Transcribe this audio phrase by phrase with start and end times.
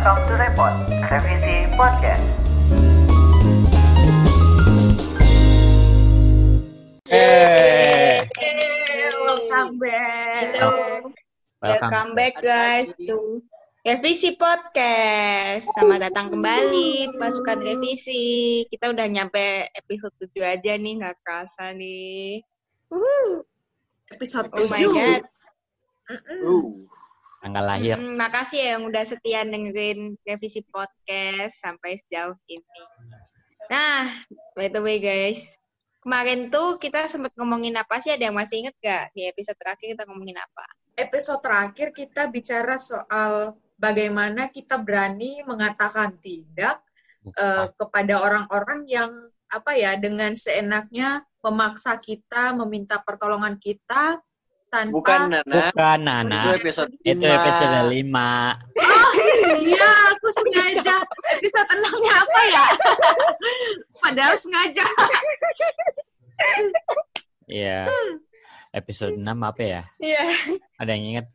[0.00, 0.74] Welcome to Repot,
[1.12, 2.24] Revisi Podcast.
[7.12, 8.16] Eh,
[9.12, 10.56] Welcome back.
[10.56, 10.68] Halo.
[10.72, 11.12] welcome.
[11.60, 13.44] Welcome back guys to
[13.84, 15.68] Revisi Podcast.
[15.76, 18.64] Selamat datang kembali pasukan revisi.
[18.72, 22.40] Kita udah nyampe episode 7 aja nih, nggak kerasa nih.
[22.88, 23.44] Wuhu.
[24.16, 24.96] Episode Oh my 7.
[24.96, 25.22] god.
[26.08, 26.88] Mm-mm.
[27.40, 27.96] Tanggal lahir.
[27.96, 32.84] Hmm, makasih ya yang udah setia dengerin Revisi Podcast sampai sejauh ini.
[33.72, 34.12] Nah,
[34.52, 35.56] by the way guys,
[36.04, 38.12] kemarin tuh kita sempat ngomongin apa sih?
[38.12, 39.16] Ada yang masih inget gak?
[39.16, 40.64] Di episode terakhir kita ngomongin apa?
[41.00, 46.84] Episode terakhir kita bicara soal bagaimana kita berani mengatakan tidak
[47.24, 49.10] eh, kepada orang-orang yang
[49.50, 54.20] apa ya dengan seenaknya memaksa kita meminta pertolongan kita
[54.70, 56.40] tanpa Bukan Nana, Bukan itu Nana.
[56.54, 57.36] episode Itu lima.
[57.42, 59.66] episode 5.
[59.66, 60.96] Iya, aku sengaja.
[61.34, 62.64] Episode enamnya apa ya?
[63.98, 64.86] Padahal sengaja.
[67.50, 67.90] Iya.
[68.70, 69.82] Episode 6 apa ya?
[69.98, 70.24] Iya,
[70.78, 71.26] Ada yang inget?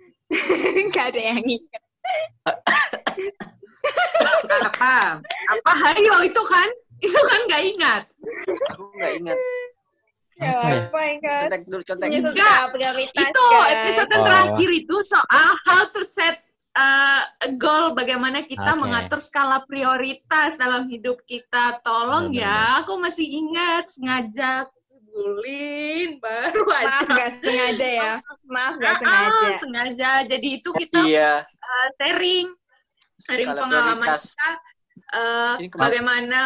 [0.89, 1.81] nggak ada yang inget.
[4.63, 5.19] Apa?
[5.51, 5.71] Apa?
[5.83, 6.69] Hayo itu kan?
[7.03, 8.01] Itu kan nggak ingat.
[8.71, 9.39] Aku nggak ingat.
[10.35, 10.79] Ya, Apa ya?
[10.83, 11.41] apa ingat?
[11.41, 12.05] Contek dulu, contek.
[12.05, 12.51] Menyusun Enggak.
[12.51, 13.71] skala prioritas itu kan?
[13.73, 14.19] episode Oh.
[14.21, 16.35] terakhir itu soal how to set
[16.73, 18.81] uh, a goal bagaimana kita Oke.
[18.81, 22.51] mengatur skala prioritas dalam hidup kita tolong Benar-benar.
[22.51, 24.67] ya aku masih ingat sengaja
[25.07, 28.11] bulin baru aja Maaf gak sengaja ya.
[28.45, 29.47] Maaf gak Ah, sengaja.
[29.57, 31.33] sengaja jadi itu kita Iya.
[31.47, 32.47] uh, sharing
[33.17, 34.23] sharing Skala pengalaman prioritas.
[34.29, 34.49] kita
[35.15, 36.41] uh, bagaimana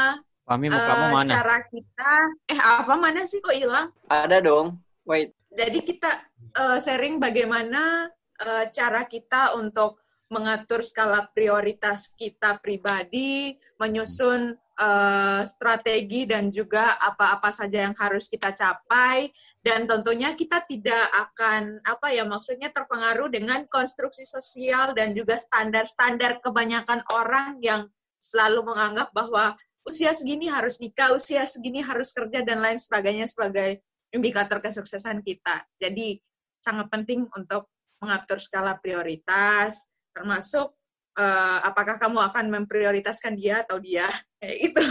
[0.50, 1.30] Fahmi mukamu uh, mana?
[1.30, 2.12] cara kita
[2.50, 4.82] eh apa mana sih kok hilang Ada dong.
[5.06, 5.38] Wait.
[5.54, 6.10] Jadi kita
[6.58, 8.10] eh, sharing bagaimana
[8.42, 17.54] eh, cara kita untuk mengatur skala prioritas kita pribadi, menyusun eh, strategi dan juga apa-apa
[17.54, 19.30] saja yang harus kita capai
[19.62, 26.42] dan tentunya kita tidak akan apa ya maksudnya terpengaruh dengan konstruksi sosial dan juga standar-standar
[26.42, 27.86] kebanyakan orang yang
[28.20, 29.56] selalu menganggap bahwa
[29.88, 33.80] usia segini harus nikah, usia segini harus kerja dan lain sebagainya sebagai
[34.12, 35.64] indikator kesuksesan kita.
[35.80, 36.20] Jadi
[36.60, 37.70] sangat penting untuk
[38.00, 40.76] mengatur skala prioritas, termasuk
[41.20, 44.08] eh, apakah kamu akan memprioritaskan dia atau dia,
[44.40, 44.84] kayak gitu.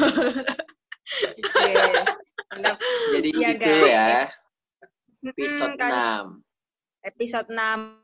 [3.15, 3.89] Jadi Iya, gitu guys.
[3.89, 4.21] ya.
[5.19, 5.93] Episode kan
[7.03, 7.11] 6.
[7.11, 7.99] episode 6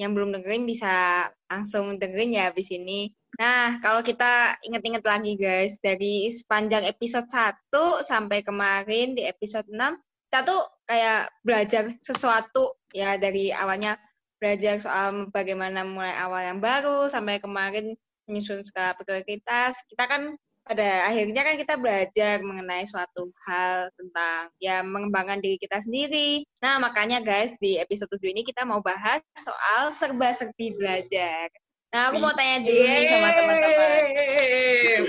[0.00, 3.12] yang belum dengerin bisa langsung dengerin ya habis ini.
[3.34, 9.98] Nah, kalau kita inget-inget lagi guys, dari sepanjang episode 1 sampai kemarin di episode 6,
[10.30, 13.98] kita tuh kayak belajar sesuatu ya dari awalnya
[14.38, 17.94] belajar soal bagaimana mulai awal yang baru sampai kemarin
[18.30, 19.78] menyusun skala prioritas.
[19.90, 25.82] Kita kan pada akhirnya kan kita belajar mengenai suatu hal tentang ya mengembangkan diri kita
[25.82, 26.46] sendiri.
[26.64, 31.52] Nah, makanya guys di episode 7 ini kita mau bahas soal serba-serbi belajar.
[31.94, 33.90] Nah, aku mau tanya dulu nih sama teman-teman.
[34.18, 35.06] Yeay.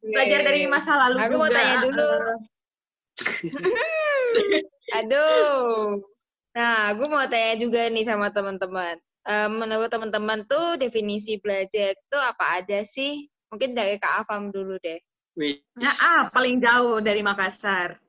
[0.00, 1.40] Belajar dari masa lalu Aku juga.
[1.44, 2.08] mau tanya dulu.
[4.96, 6.00] Aduh.
[6.56, 8.96] Nah, aku mau tanya juga nih sama teman-teman.
[9.28, 13.28] Eh, menurut teman-teman tuh definisi belajar itu apa aja sih?
[13.52, 14.96] Mungkin dari Kak Afam dulu deh.
[15.76, 18.00] Nah, ah, paling jauh dari Makassar.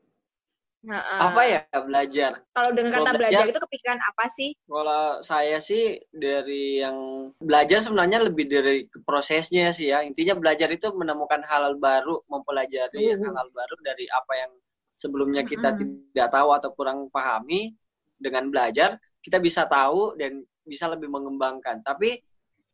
[0.80, 1.20] Heeh.
[1.20, 2.40] Apa ya belajar?
[2.56, 4.50] Kalau dengan kata belajar- belajar itu kepikiran apa sih?
[4.64, 10.08] Kalau saya sih dari yang belajar sebenarnya lebih dari prosesnya sih ya.
[10.08, 13.20] Intinya belajar itu menemukan hal baru, mempelajari Uh.
[13.20, 14.52] hal-hal baru dari apa yang
[14.96, 16.16] sebelumnya kita Mm-mm.
[16.16, 17.76] tidak tahu atau kurang pahami.
[18.20, 21.80] Dengan belajar kita bisa tahu dan bisa lebih mengembangkan.
[21.84, 22.20] Tapi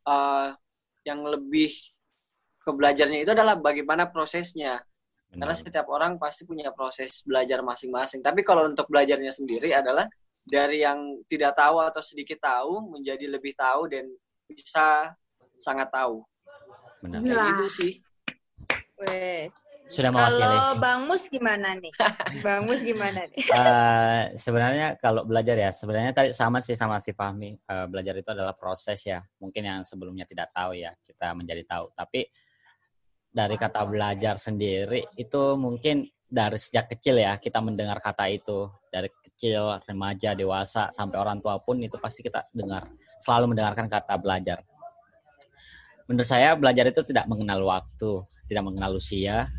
[0.06, 0.48] eh,
[1.06, 1.70] yang lebih
[2.62, 4.82] ke belajarnya itu adalah bagaimana prosesnya.
[5.36, 5.62] Karena Benar.
[5.68, 8.24] setiap orang pasti punya proses belajar masing-masing.
[8.24, 10.08] Tapi kalau untuk belajarnya sendiri adalah
[10.46, 14.08] dari yang tidak tahu atau sedikit tahu menjadi lebih tahu dan
[14.48, 15.12] bisa
[15.60, 16.24] sangat tahu.
[17.04, 17.20] Benar.
[17.20, 17.48] Kayak Wah.
[17.52, 17.92] gitu sih.
[18.96, 19.44] Weh.
[19.86, 20.42] Sudah mewakili.
[20.42, 21.92] Kalau Bang Mus gimana nih?
[22.44, 23.44] Bang Mus gimana nih?
[23.44, 27.54] Eh, sebenarnya kalau belajar ya, sebenarnya tadi sama sih sama si Fahmi.
[27.54, 29.22] Eh, belajar itu adalah proses ya.
[29.38, 31.92] Mungkin yang sebelumnya tidak tahu ya, kita menjadi tahu.
[31.94, 32.26] Tapi
[33.36, 38.72] dari kata belajar sendiri itu mungkin dari sejak kecil ya kita mendengar kata itu.
[38.88, 42.88] Dari kecil, remaja, dewasa sampai orang tua pun itu pasti kita dengar.
[43.20, 44.64] Selalu mendengarkan kata belajar.
[46.08, 49.52] Menurut saya belajar itu tidak mengenal waktu, tidak mengenal usia,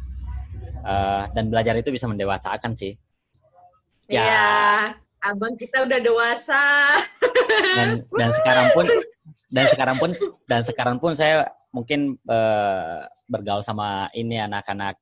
[0.81, 2.97] eh, dan belajar itu bisa mendewasakan sih.
[4.09, 4.23] Ya.
[4.25, 4.49] Iya,
[5.21, 6.63] abang kita udah dewasa.
[7.77, 8.85] dan dan sekarang pun
[9.53, 10.09] dan sekarang pun
[10.49, 11.45] dan sekarang pun saya
[11.77, 14.97] mungkin eh, bergaul sama ini anak-anak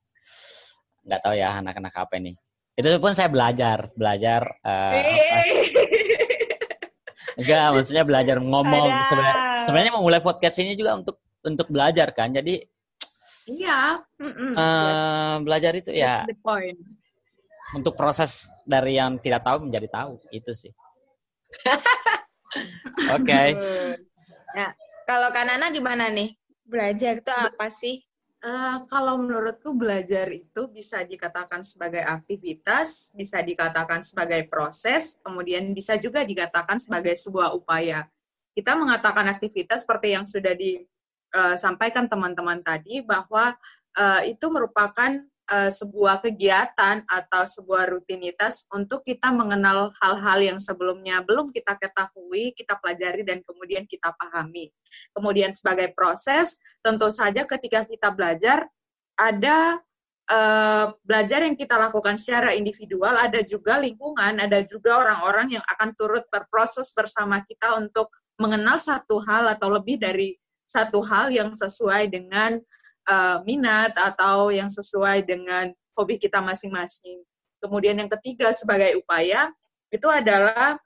[1.07, 2.35] nggak tahu ya anak-anak apa ini.
[2.75, 4.43] Itu pun saya belajar belajar
[7.39, 8.89] enggak maksudnya belajar ngomong.
[9.07, 9.35] Sebenarnya
[9.67, 12.59] sebenarnya memulai podcast ini juga untuk untuk belajar kan jadi
[13.45, 14.01] Iya.
[14.57, 16.77] eh, belajar itu ya That's the point.
[17.77, 20.73] untuk proses dari yang tidak tahu menjadi tahu itu sih.
[23.15, 23.43] Oke.
[24.55, 24.69] Nah,
[25.05, 26.33] kalau Kanana gimana nih?
[26.65, 28.01] Belajar itu apa sih?
[28.45, 35.97] Eh, kalau menurutku belajar itu bisa dikatakan sebagai aktivitas, bisa dikatakan sebagai proses, kemudian bisa
[35.97, 38.05] juga dikatakan sebagai sebuah upaya.
[38.53, 43.57] Kita mengatakan aktivitas seperti yang sudah disampaikan teman-teman tadi bahwa
[43.97, 45.09] eh, itu merupakan
[45.49, 52.53] eh, sebuah kegiatan atau sebuah rutinitas untuk kita mengenal hal-hal yang sebelumnya belum kita ketahui,
[52.57, 54.73] kita pelajari dan kemudian kita pahami.
[55.13, 58.65] Kemudian sebagai proses, tentu saja ketika kita belajar
[59.15, 59.79] ada
[60.29, 65.93] eh, belajar yang kita lakukan secara individual, ada juga lingkungan, ada juga orang-orang yang akan
[65.93, 72.09] turut berproses bersama kita untuk mengenal satu hal atau lebih dari satu hal yang sesuai
[72.09, 72.59] dengan
[73.07, 77.23] eh, minat atau yang sesuai dengan hobi kita masing-masing.
[77.63, 79.49] Kemudian yang ketiga sebagai upaya
[79.89, 80.77] itu adalah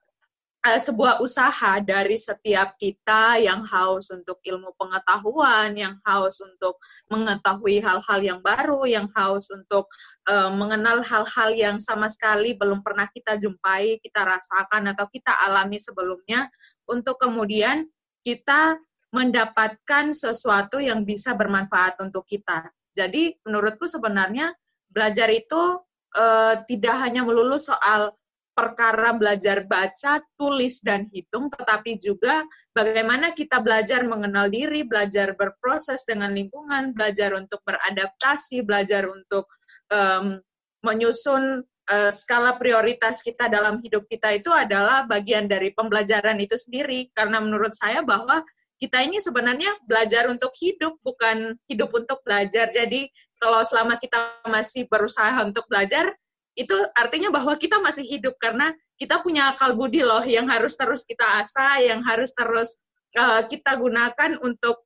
[0.60, 6.78] eh, sebuah usaha dari setiap kita yang haus untuk ilmu pengetahuan, yang haus untuk
[7.08, 9.88] mengetahui hal-hal yang baru, yang haus untuk
[10.28, 15.80] eh, mengenal hal-hal yang sama sekali belum pernah kita jumpai, kita rasakan atau kita alami
[15.80, 16.52] sebelumnya,
[16.86, 17.88] untuk kemudian
[18.24, 18.78] kita
[19.10, 22.70] mendapatkan sesuatu yang bisa bermanfaat untuk kita.
[22.94, 24.54] Jadi menurutku sebenarnya
[24.90, 25.82] belajar itu
[26.18, 28.14] eh, tidak hanya melulu soal
[28.60, 32.44] perkara belajar baca, tulis, dan hitung, tetapi juga
[32.76, 39.48] bagaimana kita belajar mengenal diri, belajar berproses dengan lingkungan, belajar untuk beradaptasi, belajar untuk
[39.88, 40.44] em,
[40.84, 47.16] menyusun eh, skala prioritas kita dalam hidup kita itu adalah bagian dari pembelajaran itu sendiri.
[47.16, 48.44] Karena menurut saya bahwa
[48.80, 52.72] kita ini sebenarnya belajar untuk hidup, bukan hidup untuk belajar.
[52.72, 56.16] Jadi kalau selama kita masih berusaha untuk belajar,
[56.56, 61.04] itu artinya bahwa kita masih hidup karena kita punya akal budi loh yang harus terus
[61.04, 62.80] kita asah, yang harus terus
[63.20, 64.84] uh, kita gunakan untuk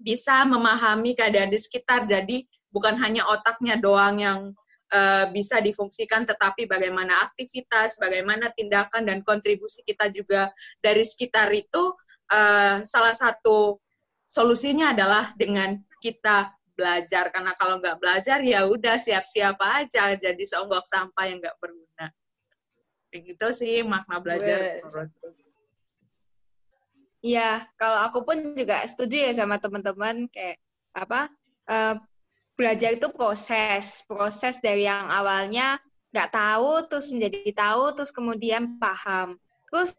[0.00, 2.08] bisa memahami keadaan di sekitar.
[2.08, 4.40] Jadi bukan hanya otaknya doang yang
[4.92, 11.96] uh, bisa difungsikan, tetapi bagaimana aktivitas, bagaimana tindakan dan kontribusi kita juga dari sekitar itu
[12.30, 13.82] uh, salah satu
[14.24, 20.88] solusinya adalah dengan kita belajar karena kalau nggak belajar ya udah siap-siap aja jadi seonggok
[20.88, 22.06] sampah yang nggak berguna.
[23.12, 24.80] Begitu sih makna belajar.
[27.20, 30.56] Iya, kalau aku pun juga setuju ya sama teman-teman kayak
[30.96, 31.28] apa
[31.68, 31.94] eh,
[32.56, 35.76] belajar itu proses, proses dari yang awalnya
[36.16, 39.36] nggak tahu terus menjadi tahu terus kemudian paham.
[39.68, 39.92] Terus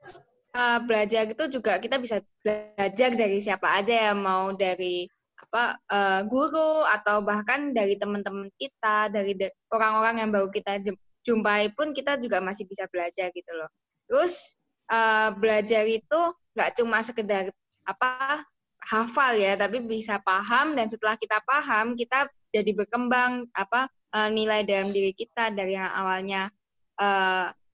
[0.51, 5.07] eh, belajar itu juga kita bisa belajar dari siapa aja ya mau dari
[5.51, 9.35] apa eh, guru atau bahkan dari teman-teman kita, dari
[9.73, 10.79] orang-orang yang baru kita
[11.27, 13.67] jumpai pun kita juga masih bisa belajar gitu loh.
[14.07, 14.55] Terus
[14.87, 16.19] eh, belajar itu
[16.55, 17.51] nggak cuma sekedar
[17.87, 18.43] apa
[18.81, 24.63] hafal ya, tapi bisa paham dan setelah kita paham kita jadi berkembang apa eh, nilai
[24.63, 26.51] dalam diri kita dari yang awalnya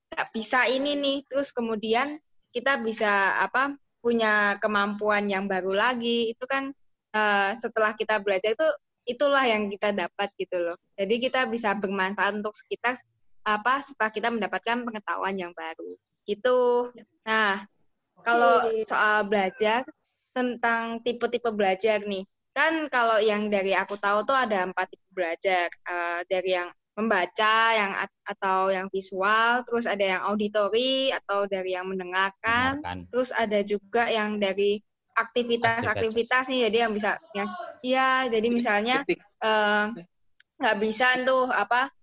[0.07, 2.15] nggak bisa ini nih, terus kemudian
[2.57, 6.73] kita bisa apa punya kemampuan yang baru lagi itu kan
[7.13, 8.67] eh, setelah kita belajar itu
[9.07, 10.77] itulah yang kita dapat gitu loh.
[10.99, 12.99] Jadi kita bisa bermanfaat untuk sekitar
[13.47, 15.95] apa setelah kita mendapatkan pengetahuan yang baru.
[16.27, 16.91] Gitu.
[17.23, 17.63] Nah,
[18.19, 19.87] kalau soal belajar
[20.35, 25.71] tentang tipe-tipe belajar nih, kan kalau yang dari aku tahu tuh ada empat tipe belajar.
[25.71, 31.77] Eh, dari yang membaca, yang at- atau yang visual, terus ada yang auditory atau dari
[31.77, 32.97] yang mendengarkan, Dengarkan.
[33.13, 34.81] terus ada juga yang dari
[35.13, 37.45] aktivitas-aktivitas nih, jadi yang bisa, ya,
[37.85, 39.05] ya jadi misalnya
[39.45, 39.85] eh,
[40.57, 41.93] nggak bisa tuh apa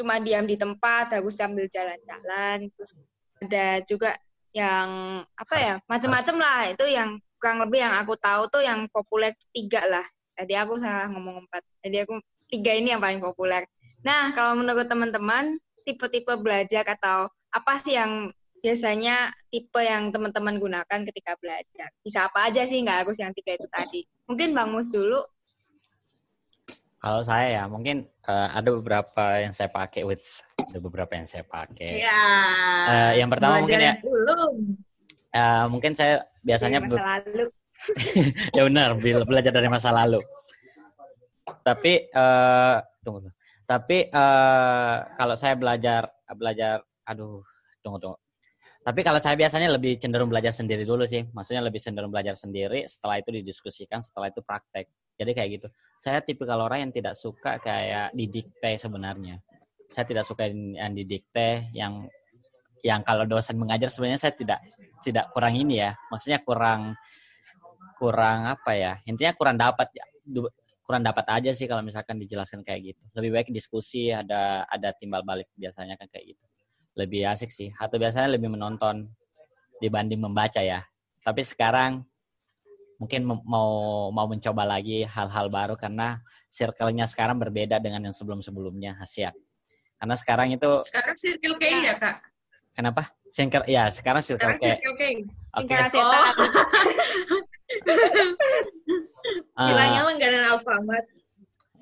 [0.00, 2.96] cuma diam di tempat harus sambil jalan-jalan terus
[3.44, 4.16] ada juga
[4.56, 4.88] yang
[5.36, 9.86] apa ya macam-macam lah itu yang kurang lebih yang aku tahu tuh yang populer tiga
[9.86, 10.06] lah.
[10.34, 11.62] Jadi aku salah ngomong empat.
[11.86, 12.18] Jadi aku
[12.50, 13.62] tiga ini yang paling populer
[14.02, 18.28] nah kalau menurut teman-teman tipe-tipe belajar atau apa sih yang
[18.58, 23.54] biasanya tipe yang teman-teman gunakan ketika belajar bisa apa aja sih nggak harus yang tiga
[23.54, 25.22] itu tadi mungkin bang Mus dulu
[26.98, 31.46] Kalau saya ya mungkin eh, ada beberapa yang saya pakai with ada beberapa yang saya
[31.46, 32.02] pakai.
[32.02, 32.22] Iya.
[32.90, 34.54] Eh, yang pertama mungkin ya Belum.
[35.30, 37.46] eh, mungkin saya biasanya Dari masa lalu
[38.58, 40.18] ya benar, belajar dari masa lalu.
[41.62, 42.76] Tapi eh
[43.06, 43.37] tunggu dulu.
[43.68, 47.44] Tapi eh kalau saya belajar belajar aduh,
[47.84, 48.18] tunggu tunggu.
[48.80, 51.20] Tapi kalau saya biasanya lebih cenderung belajar sendiri dulu sih.
[51.36, 54.88] Maksudnya lebih cenderung belajar sendiri, setelah itu didiskusikan, setelah itu praktek.
[55.18, 55.68] Jadi kayak gitu.
[56.00, 59.44] Saya tipikal orang yang tidak suka kayak didikte sebenarnya.
[59.92, 62.08] Saya tidak suka yang didikte, yang
[62.80, 64.64] yang kalau dosen mengajar sebenarnya saya tidak
[65.04, 65.92] tidak kurang ini ya.
[66.08, 66.96] Maksudnya kurang
[68.00, 68.92] kurang apa ya?
[69.04, 70.06] Intinya kurang dapat ya.
[70.88, 73.04] Kurang dapat aja sih kalau misalkan dijelaskan kayak gitu.
[73.12, 76.44] Lebih baik diskusi, ada ada timbal balik biasanya kan kayak gitu.
[76.96, 77.68] Lebih asik sih.
[77.76, 79.04] Atau biasanya lebih menonton
[79.84, 80.80] dibanding membaca ya.
[81.20, 82.08] Tapi sekarang
[82.96, 89.36] mungkin mau mau mencoba lagi hal-hal baru karena circle-nya sekarang berbeda dengan yang sebelum-sebelumnya Asia.
[90.00, 92.16] Karena sekarang itu Sekarang circle K ya, Kak?
[92.72, 93.02] kenapa?
[93.28, 94.64] Circle ya, sekarang circle K.
[94.88, 95.08] oke.
[95.68, 97.44] Tinggal Oh,
[97.76, 98.28] setan.
[99.58, 101.06] eh, hilangnya langganan Alfamart.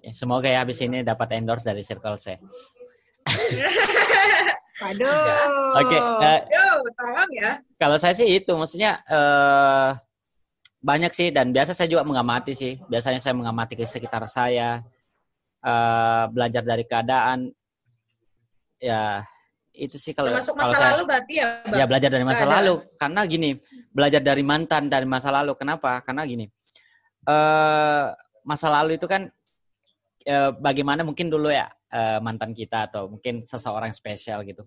[0.03, 2.39] ya, semoga ya habis ini dapat endorse dari Circle C.
[4.83, 5.81] Waduh.
[5.81, 7.51] Oke, eh, Yo, tolong ya.
[7.81, 9.91] kalau saya sih itu maksudnya eh
[10.85, 12.77] banyak sih dan biasa saya juga mengamati sih.
[12.87, 14.85] Biasanya saya mengamati ke sekitar saya,
[15.65, 17.51] eh belajar dari keadaan.
[18.77, 19.25] Ya
[19.77, 21.77] itu sih kalau Termasuk kalau masa saya lalu berarti ya, Bang?
[21.77, 22.75] ya belajar dari masa lalu.
[22.97, 23.51] Karena gini
[23.93, 25.53] belajar dari mantan dari masa lalu.
[25.55, 26.01] Kenapa?
[26.01, 26.49] Karena gini
[27.27, 28.07] eh
[28.47, 29.27] masa lalu itu kan
[30.23, 34.65] eh, bagaimana mungkin dulu ya eh, mantan kita atau mungkin seseorang spesial gitu.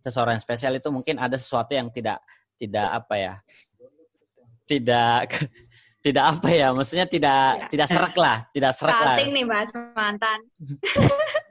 [0.00, 2.22] Seseorang spesial itu mungkin ada sesuatu yang tidak
[2.56, 3.34] tidak apa ya
[4.64, 5.28] tidak
[6.06, 6.68] tidak apa ya.
[6.72, 9.16] Maksudnya tidak tidak serak lah tidak serak lah.
[9.20, 10.38] Salting nih bahas mantan.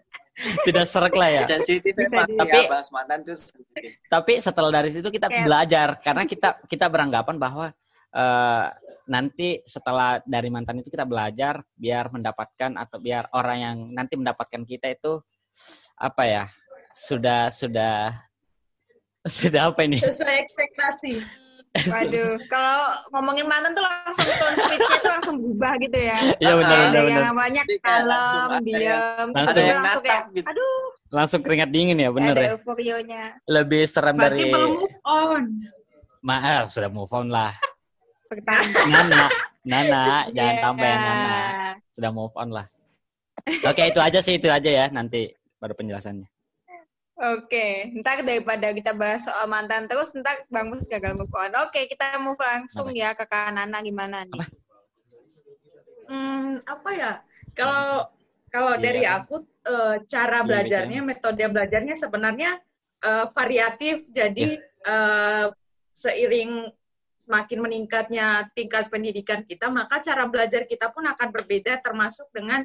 [0.64, 3.98] tidak serak lah ya sensitif ya Tapi- bahas mantan tuh sensitif.
[4.06, 7.66] tapi setelah dari situ kita Kayak- belajar karena kita kita beranggapan bahwa
[8.08, 8.66] eh,
[9.08, 14.62] nanti setelah dari mantan itu kita belajar biar mendapatkan atau biar orang yang nanti mendapatkan
[14.62, 15.18] kita itu
[15.98, 16.44] apa ya
[16.94, 18.14] sudah sudah
[19.42, 21.12] sudah apa ini Sesuai ekspektasi.
[21.80, 22.80] Waduh, kalau
[23.12, 26.18] ngomongin mantan tuh langsung tone speech-nya tuh langsung berubah gitu ya.
[26.38, 30.48] Iya benar Ada benar yang namanya kalem, langsung diam, Langsung- terus yang langsung kayak, gitu.
[30.48, 30.78] aduh,
[31.10, 33.24] langsung keringat dingin ya bener ada ya euforionya.
[33.46, 35.44] lebih serem Berarti dari belum move on.
[36.20, 37.54] maaf sudah move on lah.
[38.86, 39.32] Nana
[39.64, 40.04] Nana
[40.36, 40.62] jangan Iya.
[40.62, 41.38] tambah ya Nana
[41.90, 42.68] sudah move on lah
[43.64, 46.28] oke itu aja sih itu aja ya nanti baru penjelasannya
[47.18, 51.50] Oke, ntar daripada kita bahas soal mantan terus, ntar Bang Mus gagal move on.
[51.66, 54.46] Oke, kita move langsung ya ke Kak Nana gimana nih?
[56.06, 57.14] Hmm, apa ya?
[57.58, 58.06] Kalau
[58.54, 58.84] kalau Iya.
[58.86, 62.62] dari aku eh, cara Iya, belajarnya, metode belajarnya sebenarnya
[63.02, 64.06] eh, variatif.
[64.14, 65.46] Jadi eh,
[65.90, 66.70] seiring
[67.18, 72.62] semakin meningkatnya tingkat pendidikan kita, maka cara belajar kita pun akan berbeda termasuk dengan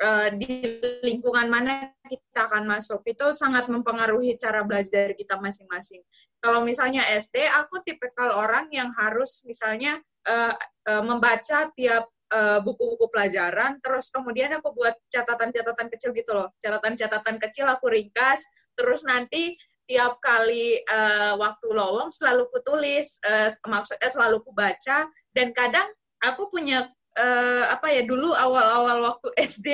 [0.00, 3.02] eh, di lingkungan mana kita akan masuk.
[3.06, 6.02] Itu sangat mempengaruhi cara belajar kita masing-masing.
[6.42, 10.54] Kalau misalnya SD, aku tipikal orang yang harus misalnya eh,
[10.88, 16.52] eh, membaca tiap eh, buku-buku pelajaran, terus kemudian aku buat catatan-catatan kecil gitu loh.
[16.60, 24.08] Catatan-catatan kecil aku ringkas, terus nanti tiap kali eh, waktu lowong selalu kutulis, eh, maksudnya
[24.08, 25.88] selalu kubaca, dan kadang
[26.24, 29.68] aku punya eh, apa ya dulu awal-awal waktu SD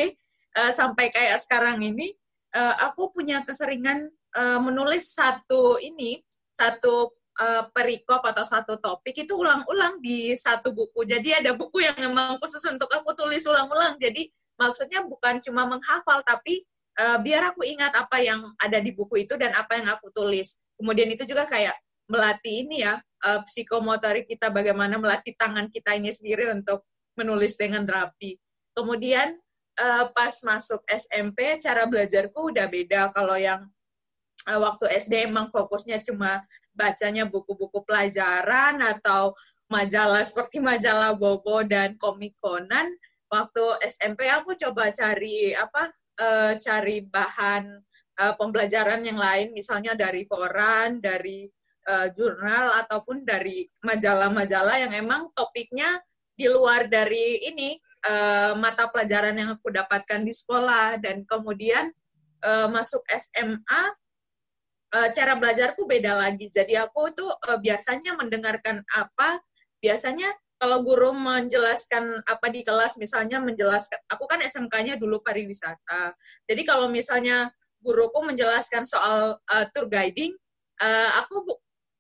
[0.57, 2.13] eh, sampai kayak sekarang ini,
[2.55, 6.21] eh, aku punya keseringan eh, menulis satu ini,
[6.53, 11.09] satu eh, perikop atau satu topik itu ulang-ulang di satu buku.
[11.09, 13.97] Jadi ada buku yang memang khusus untuk aku tulis ulang-ulang.
[13.97, 14.29] Jadi
[14.61, 16.63] maksudnya bukan cuma menghafal, tapi
[17.01, 20.61] eh, biar aku ingat apa yang ada di buku itu dan apa yang aku tulis.
[20.77, 21.77] Kemudian itu juga kayak
[22.11, 22.99] melatih ini ya,
[23.47, 26.83] psikomotorik kita bagaimana melatih tangan kita ini sendiri untuk
[27.21, 28.41] menulis dengan rapi.
[28.73, 29.37] Kemudian
[29.77, 33.13] eh, pas masuk SMP, cara belajarku udah beda.
[33.13, 33.69] Kalau yang
[34.49, 39.37] eh, waktu SD emang fokusnya cuma bacanya buku-buku pelajaran atau
[39.69, 42.89] majalah seperti majalah Bobo dan komik Conan.
[43.31, 47.65] Waktu SMP aku coba cari apa eh, cari bahan
[48.19, 51.47] eh, pembelajaran yang lain, misalnya dari koran, dari
[51.87, 56.03] eh, jurnal ataupun dari majalah-majalah yang emang topiknya
[56.41, 57.77] di luar dari ini
[58.09, 61.93] eh, mata pelajaran yang aku dapatkan di sekolah dan kemudian
[62.41, 63.83] eh, masuk SMA
[64.97, 66.49] eh, cara belajarku beda lagi.
[66.49, 69.45] Jadi aku tuh eh, biasanya mendengarkan apa,
[69.85, 76.13] biasanya kalau guru menjelaskan apa di kelas, misalnya menjelaskan, aku kan SMK-nya dulu pariwisata.
[76.45, 77.49] Jadi kalau misalnya
[77.81, 80.33] guruku menjelaskan soal eh, tour guiding,
[80.81, 81.45] eh, aku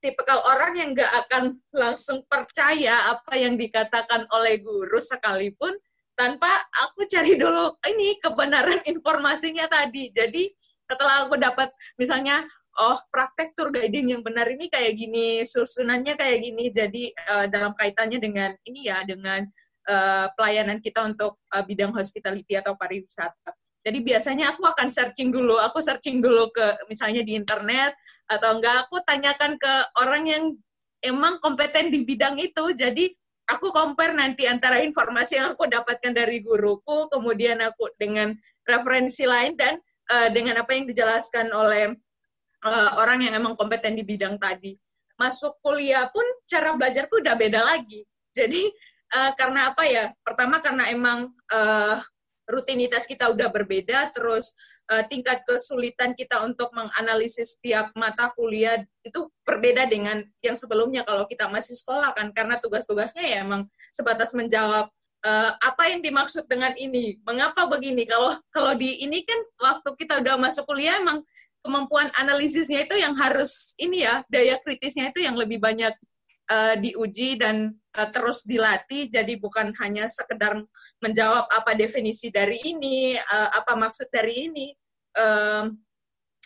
[0.01, 5.77] tipikal orang yang nggak akan langsung percaya apa yang dikatakan oleh guru sekalipun
[6.17, 6.49] tanpa
[6.89, 10.13] aku cari dulu ini kebenaran informasinya tadi.
[10.13, 10.53] Jadi
[10.85, 12.45] setelah aku dapat misalnya
[12.81, 16.65] oh praktek tour guiding yang benar ini kayak gini, susunannya kayak gini.
[16.69, 19.45] Jadi uh, dalam kaitannya dengan ini ya dengan
[19.89, 23.53] uh, pelayanan kita untuk uh, bidang hospitality atau pariwisata.
[23.81, 27.97] Jadi biasanya aku akan searching dulu, aku searching dulu ke misalnya di internet
[28.31, 30.45] atau enggak aku tanyakan ke orang yang
[31.03, 32.71] emang kompeten di bidang itu.
[32.79, 33.11] Jadi
[33.51, 38.31] aku compare nanti antara informasi yang aku dapatkan dari guruku, kemudian aku dengan
[38.63, 39.83] referensi lain dan
[40.15, 41.91] uh, dengan apa yang dijelaskan oleh
[42.63, 44.79] uh, orang yang emang kompeten di bidang tadi.
[45.19, 48.07] Masuk kuliah pun cara belajarku udah beda lagi.
[48.31, 48.71] Jadi
[49.19, 50.15] uh, karena apa ya?
[50.23, 51.99] Pertama karena emang uh,
[52.51, 54.53] rutinitas kita udah berbeda, terus
[54.91, 61.25] uh, tingkat kesulitan kita untuk menganalisis setiap mata kuliah itu berbeda dengan yang sebelumnya kalau
[61.31, 64.91] kita masih sekolah kan, karena tugas-tugasnya ya emang sebatas menjawab
[65.23, 68.05] uh, apa yang dimaksud dengan ini, mengapa begini.
[68.05, 71.23] Kalau kalau di ini kan waktu kita udah masuk kuliah emang
[71.61, 75.93] kemampuan analisisnya itu yang harus ini ya daya kritisnya itu yang lebih banyak
[76.51, 80.59] uh, diuji dan uh, terus dilatih jadi bukan hanya sekedar
[80.99, 84.75] menjawab apa definisi dari ini uh, apa maksud dari ini.
[85.15, 85.71] Uh,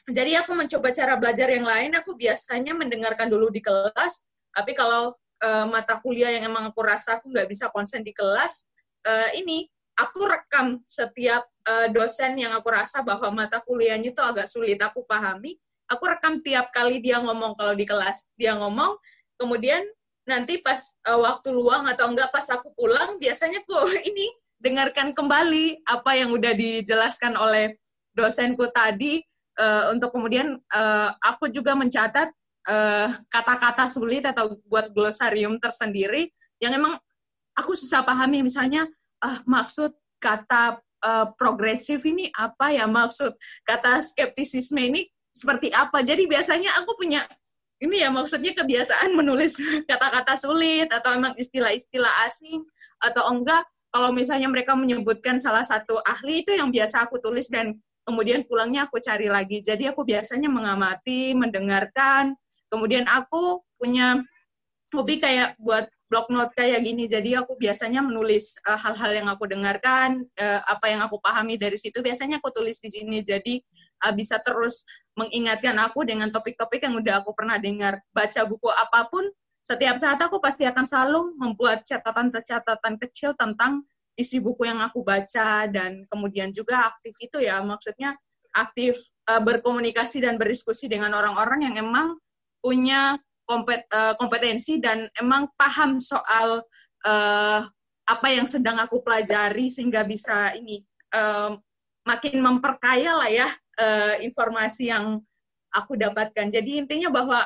[0.04, 5.16] jadi aku mencoba cara belajar yang lain aku biasanya mendengarkan dulu di kelas tapi kalau
[5.40, 8.68] uh, mata kuliah yang emang aku rasa aku nggak bisa konsen di kelas
[9.08, 14.48] uh, ini aku rekam setiap uh, dosen yang aku rasa bahwa mata kuliahnya itu agak
[14.48, 15.56] sulit aku pahami
[15.88, 17.56] aku rekam tiap kali dia ngomong.
[17.56, 18.96] Kalau di kelas dia ngomong
[19.38, 19.82] kemudian
[20.24, 24.26] nanti pas uh, waktu luang atau enggak pas aku pulang biasanya kok ini
[24.56, 27.76] dengarkan kembali apa yang udah dijelaskan oleh
[28.16, 29.20] dosenku tadi
[29.60, 32.32] uh, untuk kemudian uh, aku juga mencatat
[33.28, 36.32] kata-kata uh, sulit atau buat glosarium tersendiri
[36.64, 36.96] yang emang
[37.52, 38.40] aku susah pahami.
[38.40, 38.88] Misalnya
[39.20, 42.88] uh, maksud kata uh, progresif ini apa ya?
[42.88, 43.36] Maksud
[43.68, 46.00] kata skeptisisme ini seperti apa?
[46.00, 47.28] Jadi biasanya aku punya
[47.82, 49.58] ini ya maksudnya kebiasaan menulis
[49.90, 52.62] kata-kata sulit atau emang istilah-istilah asing
[53.02, 57.78] atau enggak kalau misalnya mereka menyebutkan salah satu ahli itu yang biasa aku tulis dan
[58.02, 59.62] kemudian pulangnya aku cari lagi.
[59.62, 62.34] Jadi aku biasanya mengamati, mendengarkan,
[62.68, 64.18] kemudian aku punya
[64.90, 67.06] hobi kayak buat blog note kayak gini.
[67.06, 71.58] Jadi aku biasanya menulis eh, hal-hal uh, yang aku dengarkan, uh, apa yang aku pahami
[71.58, 73.24] dari situ biasanya aku tulis di sini.
[73.24, 73.58] Jadi
[74.04, 74.82] uh, bisa terus
[75.14, 78.02] mengingatkan aku dengan topik-topik yang udah aku pernah dengar.
[78.10, 79.26] Baca buku apa pun,
[79.64, 85.66] setiap saat aku pasti akan selalu membuat catatan-catatan kecil tentang isi buku yang aku baca
[85.66, 88.14] dan kemudian juga aktif itu ya maksudnya
[88.54, 88.94] aktif
[89.26, 92.14] uh, berkomunikasi dan berdiskusi dengan orang-orang yang emang
[92.62, 93.18] punya
[93.50, 96.62] uh, kompetensi dan emang paham soal
[97.02, 97.60] uh,
[98.04, 101.58] apa yang sedang aku pelajari sehingga bisa ini uh,
[102.06, 105.22] makin memperkaya lah ya uh, informasi yang
[105.74, 106.50] aku dapatkan.
[106.54, 107.42] Jadi intinya bahwa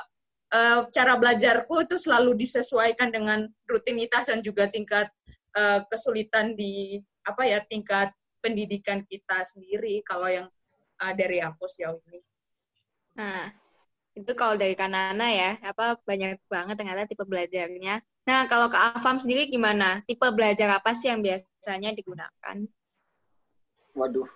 [0.53, 5.09] uh, cara belajarku itu selalu disesuaikan dengan rutinitas dan juga tingkat
[5.57, 10.47] uh, kesulitan di apa ya tingkat pendidikan kita sendiri kalau yang
[11.01, 12.21] uh, dari aku sejauh ini.
[13.19, 13.51] Nah,
[14.15, 17.99] itu kalau dari Kanana ya, apa banyak banget ternyata tipe belajarnya.
[18.29, 20.05] Nah, kalau ke Afam sendiri gimana?
[20.05, 22.57] Tipe belajar apa sih yang biasanya digunakan?
[23.97, 24.29] Waduh,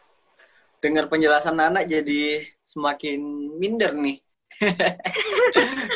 [0.82, 3.22] dengar penjelasan Nana jadi semakin
[3.56, 4.18] minder nih.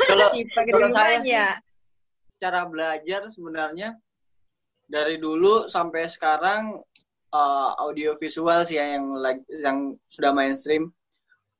[0.08, 1.34] kalau kalau saya sih,
[2.38, 3.98] cara belajar sebenarnya
[4.86, 6.78] dari dulu sampai sekarang
[7.34, 9.18] uh, audio visual sih yang
[9.50, 10.94] yang sudah mainstream.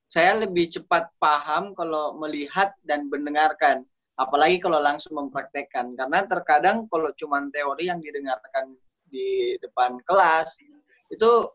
[0.07, 3.83] Saya lebih cepat paham kalau melihat dan mendengarkan,
[4.15, 5.99] apalagi kalau langsung mempraktekkan.
[5.99, 8.79] Karena terkadang kalau cuma teori yang didengarkan
[9.11, 10.62] di depan kelas
[11.11, 11.51] itu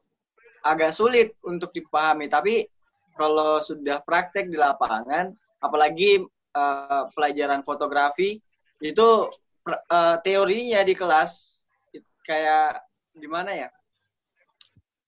[0.62, 2.30] agak sulit untuk dipahami.
[2.30, 2.66] Tapi
[3.18, 6.22] kalau sudah praktek di lapangan, apalagi
[6.56, 8.40] uh, pelajaran fotografi,
[8.82, 9.30] itu
[9.68, 11.64] uh, teorinya di kelas
[12.26, 12.82] kayak
[13.14, 13.70] gimana ya?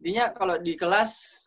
[0.03, 1.41] Intinya kalau di kelas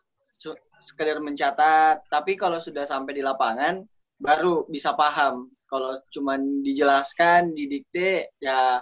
[0.77, 3.81] sekedar mencatat, tapi kalau sudah sampai di lapangan
[4.17, 5.49] baru bisa paham.
[5.67, 8.79] Kalau cuma dijelaskan, didikte ya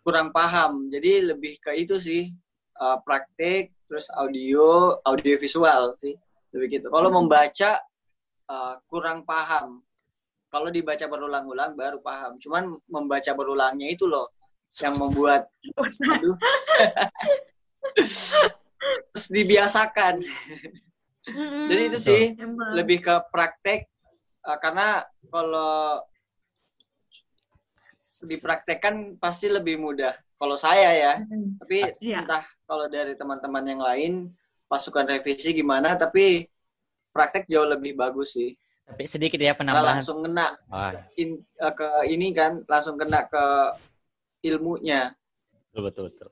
[0.00, 0.88] kurang paham.
[0.88, 2.32] Jadi lebih ke itu sih
[2.80, 6.14] uh, praktek terus audio audio visual sih
[6.52, 6.88] lebih gitu.
[6.92, 7.80] Kalau membaca
[8.48, 9.84] uh, kurang paham.
[10.48, 12.40] Kalau dibaca berulang-ulang baru paham.
[12.40, 14.32] Cuman membaca berulangnya itu loh
[14.80, 16.36] yang membuat aduh.
[19.12, 20.24] Terus dibiasakan.
[21.68, 22.22] Jadi itu sih
[22.72, 23.88] lebih ke praktek.
[24.40, 26.00] Uh, karena kalau
[28.24, 30.16] dipraktekkan pasti lebih mudah.
[30.38, 31.58] Kalau saya ya, Mm-mm.
[31.60, 32.18] tapi Iya.
[32.22, 34.12] entah kalau dari teman-teman yang lain
[34.70, 36.46] pasukan revisi gimana, tapi
[37.14, 38.54] praktek jauh lebih bagus sih.
[38.88, 40.00] Tapi sedikit ya penambahan.
[40.00, 43.44] langsung kena Oh, in- eh, ke ini kan, langsung kena ke
[44.42, 45.14] ilmunya.
[45.72, 46.28] betul betul betul.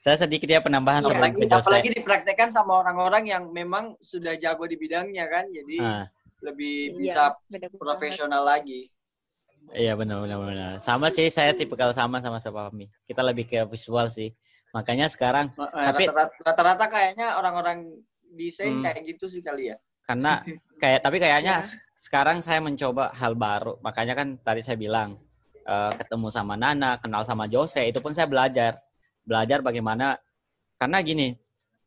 [0.00, 4.76] Saya sedikit ya penambahan sebelum Apalagi, apalagi dipraktekkan sama orang-orang yang memang sudah jago di
[4.76, 6.04] bidangnya kan, jadi Ah,
[6.46, 8.88] lebih Iya, bisa bener profesional lagi.
[9.72, 10.72] Iya benar benar benar.
[10.82, 12.90] Sama sih saya tipe kalau sama sama siapa Fahmi.
[13.06, 14.30] Kita lebih ke visual sih.
[14.70, 16.06] Makanya sekarang Eh, Tapi-
[16.46, 17.90] rata-rata, kayaknya orang-orang
[18.30, 18.84] desain Hmm.
[18.86, 19.78] kayak gitu sih kali ya.
[20.06, 20.42] karena
[20.82, 21.78] kayak tapi kayaknya Iya.
[21.94, 23.78] sekarang saya mencoba hal baru.
[23.78, 25.18] Makanya kan tadi saya bilang
[25.60, 28.82] eh, ketemu sama Nana, kenal sama Jose, itu pun saya belajar.
[29.22, 30.18] Belajar bagaimana
[30.74, 31.38] karena gini,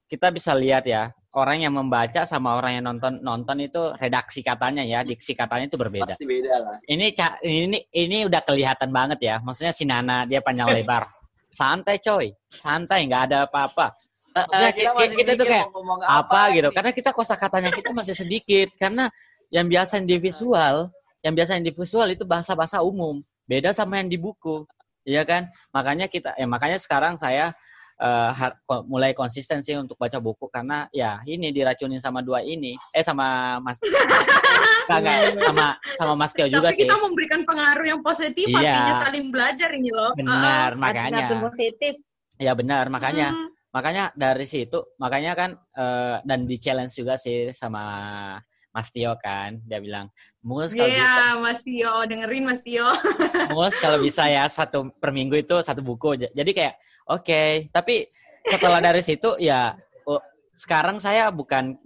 [0.08, 4.86] kita bisa lihat ya, orang yang membaca sama orang yang nonton nonton itu redaksi katanya
[4.86, 6.13] ya, diksi katanya itu berbeda.
[6.13, 6.78] Pasti beda lah.
[6.86, 7.10] Ini
[7.46, 9.36] ini ini udah kelihatan banget ya.
[9.41, 11.10] Maksudnya si Nana dia panjang lebar.
[11.54, 13.93] Santai coy, santai nggak ada apa-apa.
[14.34, 16.69] Maksudnya Eh, kita kita tuh kayak ngomong apa gitu.
[16.74, 18.74] Karena kita kosakatanya kita masih sedikit.
[18.78, 19.06] Karena
[19.54, 20.89] yang biasa di visual,
[21.22, 23.22] yang biasa di visual itu bahasa-bahasa umum.
[23.46, 24.65] Beda sama yang di buku.
[25.06, 25.54] Iya kan?
[25.69, 27.54] Makanya kita ya makanya sekarang saya
[27.98, 28.32] eh,
[28.64, 32.74] ko- mulai konsisten sih untuk baca buku karena ya ini diracunin sama dua ini.
[32.92, 33.78] Eh sama Mas
[34.90, 36.84] nggak, sama sama Mas Tio juga Tapi sih.
[36.84, 38.60] kita memberikan pengaruh yang positif, Iya.
[38.60, 40.12] artinya saling belajar ini loh.
[40.14, 41.26] Benar, Ngatu makanya.
[41.40, 41.94] positif.
[42.42, 43.32] Ya benar, makanya.
[43.32, 43.48] Hmm.
[43.74, 48.38] Makanya dari situ, makanya kan eh, dan di challenge juga sih sama
[48.74, 50.10] Mas Tio kan, dia bilang,
[50.42, 52.90] Mulus kalau Iya, bisa, Mas Tio, dengerin Mas Tio.
[53.54, 56.18] Mulus kalau bisa ya satu per minggu itu satu buku.
[56.34, 58.10] Jadi kayak oke, tapi
[58.44, 59.78] setelah dari situ ya
[60.10, 60.20] oh,
[60.58, 61.78] sekarang saya bukan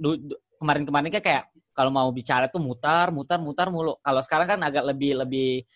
[0.57, 1.43] kemarin-kemarin kan kayak
[1.75, 3.99] kalau mau bicara tuh mutar, mutar, mutar mulu.
[4.01, 5.67] Kalau sekarang kan agak lebih lebih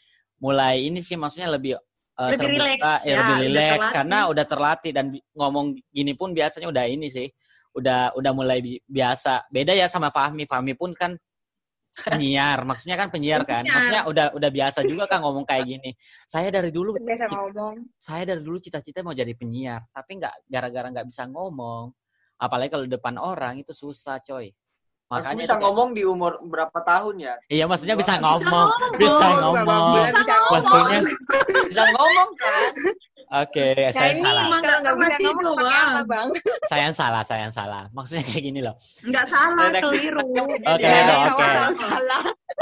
[0.41, 3.93] mulai ini sih maksudnya lebih eh, Lebih terbuka, relax, ya, ya, lebih udah relax terlatih.
[3.93, 5.05] karena udah terlatih dan
[5.37, 7.27] ngomong gini pun biasanya udah ini sih.
[7.71, 9.47] Udah udah mulai bi- biasa.
[9.47, 10.43] Beda ya sama Fahmi.
[10.45, 11.15] Fahmi pun kan
[11.91, 13.67] penyiar, maksudnya kan penyiar kan.
[13.67, 15.91] Maksudnya udah udah biasa juga kan ngomong kayak gini.
[16.23, 17.75] Saya dari dulu Biasa ngomong.
[17.99, 21.91] saya dari dulu cita-cita mau jadi penyiar, tapi nggak gara-gara nggak bisa ngomong.
[22.41, 24.49] Apalagi kalau depan orang itu susah, coy.
[25.11, 27.35] Makanya bisa ngomong di umur berapa tahun ya?
[27.51, 29.65] Iya, maksudnya bisa ngomong, bisa ngomong.
[29.91, 30.51] bulan bisa ngomong.
[30.55, 30.99] Maksudnya,
[31.67, 32.71] Bisa ngomong kan?
[33.43, 34.45] oke, saya salah.
[34.47, 36.27] Bisa ngerti ngomong apa bang?
[36.63, 37.83] Saya yang salah, saya yang salah.
[37.91, 38.75] Maksudnya kayak gini loh.
[39.03, 40.23] Nggak salah, keliru.
[40.63, 41.45] Oke, Ya, oke.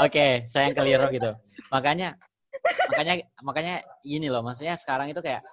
[0.02, 1.30] Oke, saya yang keliru gitu.
[1.70, 2.18] Makanya,
[2.90, 3.14] makanya,
[3.46, 4.42] makanya gini loh.
[4.42, 5.46] Maksudnya sekarang itu kayak,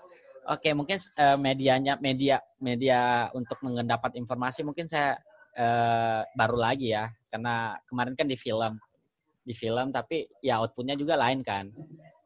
[0.50, 5.14] oke mungkin eh, medianya, media, media untuk mendapat informasi mungkin saya
[5.58, 8.78] eh, baru lagi ya, karena kemarin kan di film,
[9.41, 11.74] di film, tapi ya outputnya juga lain kan.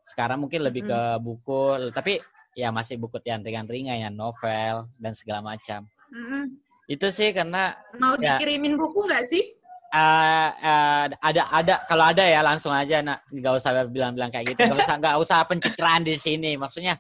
[0.04, 2.20] Sekarang mungkin lebih ke buku, tapi
[2.52, 5.88] ya masih buku yang ringan-ringan ya, novel dan segala macam.
[6.12, 6.60] Mm-mm.
[6.92, 8.36] Itu sih karena Mau Ya.
[8.36, 9.56] dikirimin buku nggak sih?
[9.92, 14.64] Eh, eh, ada ada kalau ada ya langsung aja nak nggak usah bilang-bilang kayak gitu
[14.72, 16.96] nggak usah nggak usah pencitraan di sini maksudnya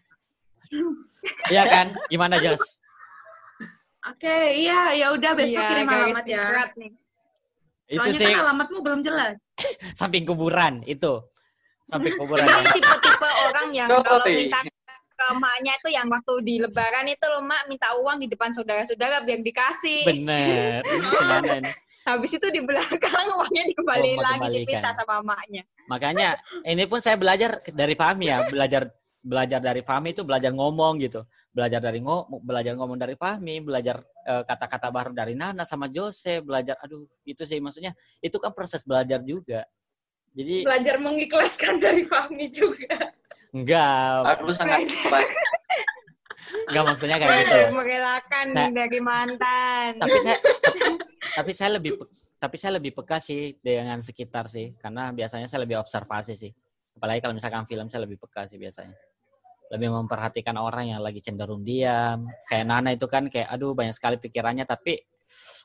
[1.55, 2.83] Iya kan gimana Jos
[4.03, 6.41] Oke, iya, ya udah besok Iya, kirim alamat ya.
[6.41, 6.91] berat nih.
[7.85, 9.35] itu Soalnya sih kan alamatmu belum jelas.
[9.99, 11.21] samping kuburan itu
[11.83, 17.05] samping kuburan Ini tipe-tipe orang yang kalau minta ke emaknya itu yang waktu di lebaran
[17.05, 20.01] itu loh mak minta uang di depan saudara-saudara biar dikasih.
[20.07, 20.81] bener
[21.59, 21.69] ini.
[22.01, 22.97] Habis itu di belakang
[23.29, 25.61] uangnya dikembaliin Oh, lagi diminta sama emaknya.
[25.85, 26.29] makanya
[26.63, 28.87] ini pun saya belajar dari Fahmi ya belajar
[29.19, 33.99] belajar dari Fahmi itu belajar ngomong gitu belajar dari ngomong belajar ngomong dari Fahmi belajar
[34.23, 38.79] eh, kata-kata baru dari Nana sama Jose belajar aduh itu sih maksudnya itu kan proses
[38.81, 39.67] belajar juga
[40.31, 42.87] jadi Belajar mengikhlaskan dari Fahmi juga.
[43.51, 45.27] enggak Aku sangat baik.
[46.71, 49.89] enggak maksudnya kayak gitu merelakan Saya- dari mantan.
[49.99, 50.37] tapi saya
[51.31, 55.67] tapi saya lebih pe- tapi saya lebih peka sih dengan sekitar sih karena biasanya saya
[55.67, 56.51] lebih observasi sih
[56.91, 58.95] apalagi kalau misalkan film saya lebih peka sih biasanya
[59.71, 62.27] lebih memperhatikan orang yang lagi cenderung diam.
[62.45, 64.99] Kayak Nana itu kan kayak aduh banyak sekali pikirannya tapi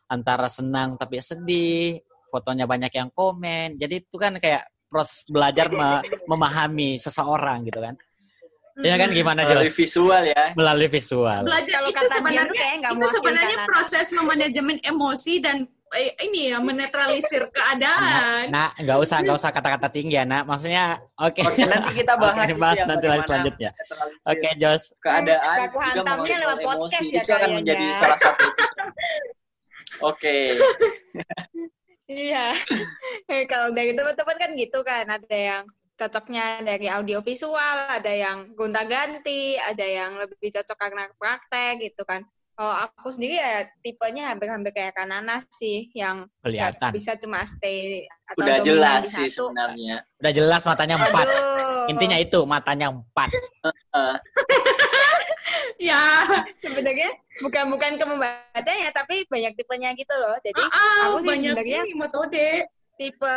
[0.06, 1.98] antara senang tapi sedih
[2.30, 3.74] fotonya banyak yang komen.
[3.74, 7.98] Jadi itu kan kayak proses belajar me- memahami seseorang gitu kan.
[8.84, 9.76] Ya kan gimana Melalui Jos?
[9.80, 10.44] visual ya.
[10.52, 11.40] melalui visual.
[11.48, 18.50] Belajar Kalau itu sebenarnya nggak itu sebenarnya proses memanajemen emosi dan ini ya menetralisir keadaan.
[18.50, 20.44] Nah, nggak usah nggak usah kata-kata tinggi ya, nak.
[20.44, 21.40] Maksudnya, oke.
[21.46, 23.70] Oke, nanti kita bahas itu bahas ya, nanti selanjutnya.
[24.26, 24.82] Oke, Jos.
[24.98, 26.66] Keadaan juga hantamnya lewat emosi.
[26.66, 27.94] podcast ya Itu akan menjadi ya.
[27.94, 28.44] salah satu.
[30.04, 30.36] Oke.
[32.06, 32.54] Iya.
[33.26, 35.66] Eh, kalau dari teman-teman kan gitu kan ada yang
[35.98, 42.22] cocoknya dari audio visual, ada yang gonta-ganti, ada yang lebih cocok karena praktek gitu kan.
[42.56, 46.90] Kalau aku sendiri ya tipenya hampir-hampir kayak Kanana sih, yang nggak Kelihatan.
[46.96, 49.52] bisa cuma stay atau Udah jelas di sih satu.
[49.52, 49.96] sebenarnya.
[50.24, 51.26] Udah jelas matanya empat.
[51.28, 51.92] Aduh.
[51.92, 53.30] Intinya itu matanya empat.
[55.76, 56.24] Ya,
[56.64, 57.12] sebenarnya
[57.44, 60.32] bukan bukan ke membacanya tapi banyak tipenya gitu loh.
[60.40, 62.64] Jadi ah, aku sih sebenarnya metode.
[62.96, 63.34] tipe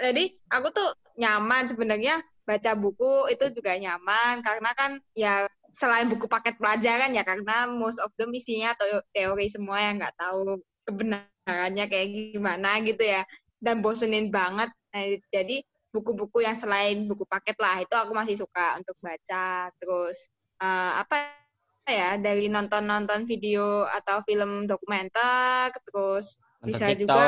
[0.00, 6.30] jadi aku tuh nyaman sebenarnya baca buku itu juga nyaman karena kan ya selain buku
[6.30, 11.84] paket pelajaran ya karena most of them isinya atau teori semua yang nggak tahu kebenarannya
[11.90, 12.08] kayak
[12.38, 13.26] gimana gitu ya
[13.58, 15.58] dan bosenin banget Nah, jadi
[15.90, 20.30] buku-buku yang selain buku paket lah itu aku masih suka untuk baca terus
[20.62, 21.34] eh, apa
[21.82, 27.22] ya dari nonton-nonton video atau film dokumenter terus Untuk Bisa TikTok, juga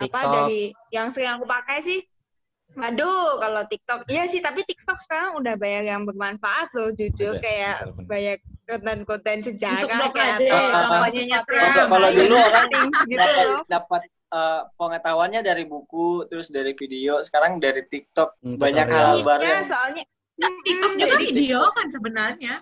[0.00, 0.32] TikTok.
[0.32, 2.00] dari yang sering aku pakai sih
[2.72, 7.42] Aduh, kalau TikTok, iya sih, tapi TikTok sekarang udah banyak yang bermanfaat loh, jujur Betul,
[7.42, 8.06] kayak betul, betul.
[8.06, 12.66] banyak konten-konten sejarah Untuk kayak atau Kalau dulu orang
[13.04, 13.62] gitu dapat loh.
[13.66, 19.02] dapat eh, pengetahuannya dari buku, terus dari video, sekarang dari TikTok Hmm, banyak tutorial.
[19.04, 19.42] hal baru.
[19.42, 20.02] Iya, yang- soalnya
[20.62, 22.54] TikTok Mm, juga jadi- video kan sebenarnya.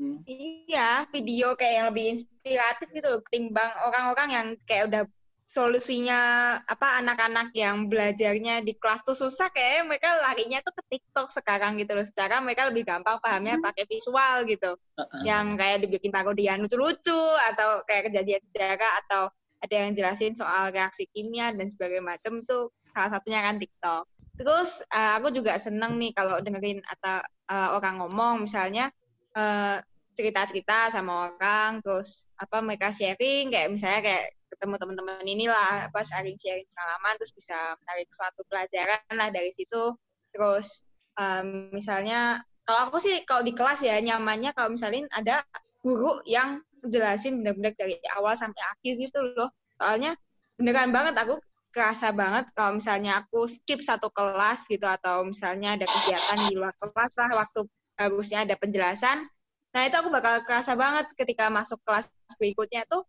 [0.00, 0.16] Mm.
[0.24, 5.02] Iya, video kayak yang lebih inspiratif gitu loh, ketimbang orang-orang yang kayak udah
[5.48, 6.20] solusinya
[6.60, 11.80] apa anak-anak yang belajarnya di kelas tuh susah kayak mereka larinya tuh ke TikTok sekarang
[11.80, 12.04] gitu loh.
[12.04, 14.76] Secara mereka lebih gampang pahamnya pakai visual gitu.
[15.24, 17.16] Yang kayak dibikin parodian lucu-lucu
[17.48, 19.32] atau kayak kejadian sejarah atau
[19.64, 24.04] ada yang jelasin soal reaksi kimia dan sebagainya macam tuh salah satunya kan TikTok.
[24.36, 28.92] Terus eh, aku juga seneng nih kalau dengerin atau eh, orang ngomong misalnya
[29.32, 29.80] eh,
[30.18, 36.34] cerita-cerita sama orang terus apa mereka sharing kayak misalnya kayak ketemu teman-teman inilah apa sharing
[36.34, 37.54] sharing pengalaman terus bisa
[37.86, 39.94] menarik suatu pelajaran lah dari situ.
[40.34, 40.82] Terus
[41.14, 45.46] em, misalnya kalau aku sih kalau di kelas ya nyamannya kalau misalnya ada
[45.78, 49.54] guru yang jelasin benar-benar dari awal sampai akhir gitu loh.
[49.78, 50.18] Soalnya
[50.58, 51.38] beneran banget aku
[51.70, 56.74] kerasa banget kalau misalnya aku skip satu kelas gitu atau misalnya ada kegiatan di luar
[56.82, 57.60] kelas lah waktu
[57.94, 59.30] harusnya ada penjelasan
[59.78, 63.06] nah itu aku bakal kerasa banget ketika masuk kelas berikutnya tuh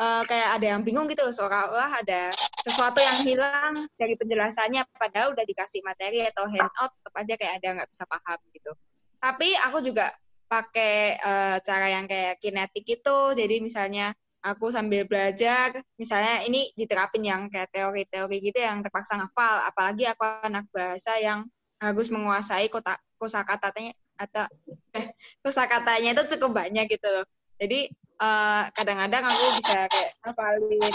[0.00, 2.32] eh, kayak ada yang bingung gitu loh seolah-olah ada
[2.64, 7.68] sesuatu yang hilang dari penjelasannya padahal udah dikasih materi atau handout tetap aja kayak ada
[7.76, 8.72] nggak bisa paham gitu.
[9.20, 10.16] Tapi aku juga
[10.48, 17.28] pakai eh, cara yang kayak kinetik itu jadi misalnya aku sambil belajar misalnya ini diterapin
[17.28, 21.44] yang kayak teori-teori gitu yang terpaksa ngafal apalagi aku anak bahasa yang
[21.76, 24.44] harus menguasai kota kosakatanya atau
[24.96, 25.06] eh
[25.44, 27.26] kosakatanya itu cukup banyak gitu loh.
[27.60, 27.88] Jadi
[28.20, 30.94] eh, kadang-kadang aku bisa kayak ngafalin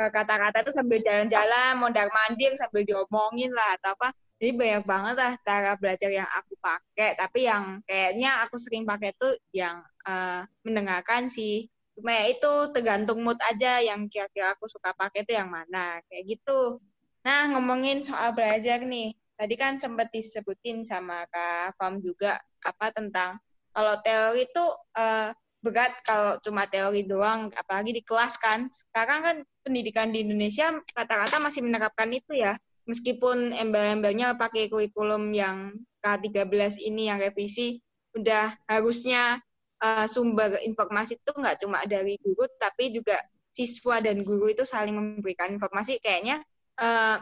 [0.00, 4.08] eh, kata-kata itu sambil jalan-jalan mondar mandir sambil diomongin lah atau apa.
[4.42, 7.14] Jadi banyak banget lah cara belajar yang aku pakai.
[7.14, 11.68] Tapi yang kayaknya aku sering pakai tuh yang eh, mendengarkan sih.
[11.92, 16.00] Cuma ya itu tergantung mood aja yang kira-kira aku suka pakai itu yang mana.
[16.08, 16.80] Kayak gitu.
[17.22, 23.40] Nah ngomongin soal belajar nih tadi kan sempat disebutin sama Kak Fam juga apa tentang
[23.72, 24.64] kalau teori itu
[24.96, 28.68] eh, berat kalau cuma teori doang apalagi di kelas kan.
[28.68, 32.58] Sekarang kan pendidikan di Indonesia rata-rata masih menerapkan itu ya.
[32.84, 37.78] Meskipun embel-embelnya pakai kurikulum yang K13 ini yang revisi
[38.12, 39.38] udah harusnya
[39.80, 43.16] eh, sumber informasi itu nggak cuma dari guru tapi juga
[43.52, 46.02] siswa dan guru itu saling memberikan informasi.
[46.02, 46.42] Kayaknya
[46.82, 47.16] eh,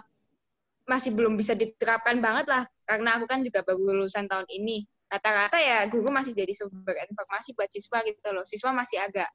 [0.89, 2.63] masih belum bisa diterapkan banget lah.
[2.87, 4.85] Karena aku kan juga baru lulusan tahun ini.
[5.11, 8.47] Rata-rata ya guru masih jadi sumber informasi buat siswa gitu loh.
[8.47, 9.31] Siswa masih agak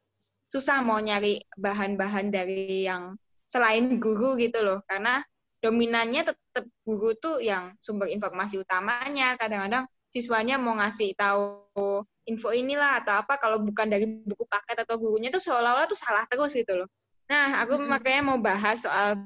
[0.47, 4.79] susah mau nyari bahan-bahan dari yang selain guru gitu loh.
[4.87, 5.19] Karena
[5.59, 9.35] dominannya tetap guru tuh yang sumber informasi utamanya.
[9.35, 14.97] Kadang-kadang siswanya mau ngasih tahu info inilah atau apa kalau bukan dari buku paket atau
[14.97, 16.89] gurunya tuh seolah-olah tuh salah terus gitu loh.
[17.29, 19.17] Nah aku makanya mau bahas soal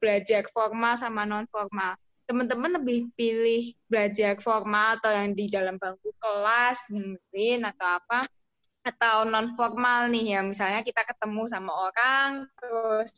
[0.00, 6.08] belajar formal sama non formal teman-teman lebih pilih belajar formal atau yang di dalam bangku
[6.16, 8.24] kelas dengerin atau apa
[8.84, 10.40] atau non formal nih ya.
[10.44, 13.12] Misalnya kita ketemu sama orang terus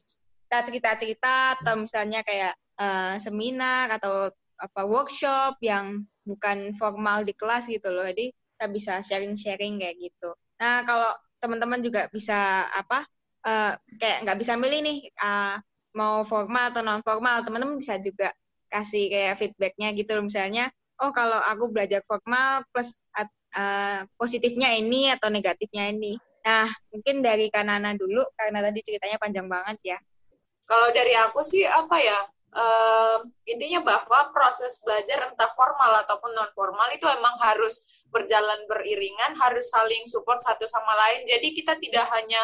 [0.47, 7.71] kita cerita-cerita atau misalnya kayak eh, seminar atau apa workshop yang bukan formal di kelas
[7.71, 8.07] gitu loh.
[8.07, 10.35] Jadi kita bisa sharing-sharing kayak gitu.
[10.59, 13.07] Nah kalau teman-teman juga bisa apa
[13.47, 15.62] eh, kayak nggak bisa milih nih ah,
[15.97, 18.31] mau formal atau non formal teman-teman bisa juga
[18.69, 20.69] kasih kayak feedbacknya gitu misalnya
[21.01, 23.09] oh kalau aku belajar formal plus
[23.57, 29.49] eh, positifnya ini atau negatifnya ini nah mungkin dari Kanana dulu karena tadi ceritanya panjang
[29.51, 29.99] banget ya
[30.67, 32.27] Kalau dari aku sih apa ya?
[32.57, 39.37] uh, intinya bahwa proses belajar entah formal ataupun non formal itu emang harus berjalan beriringan,
[39.37, 41.29] harus saling support satu sama lain.
[41.29, 42.43] Jadi kita tidak hanya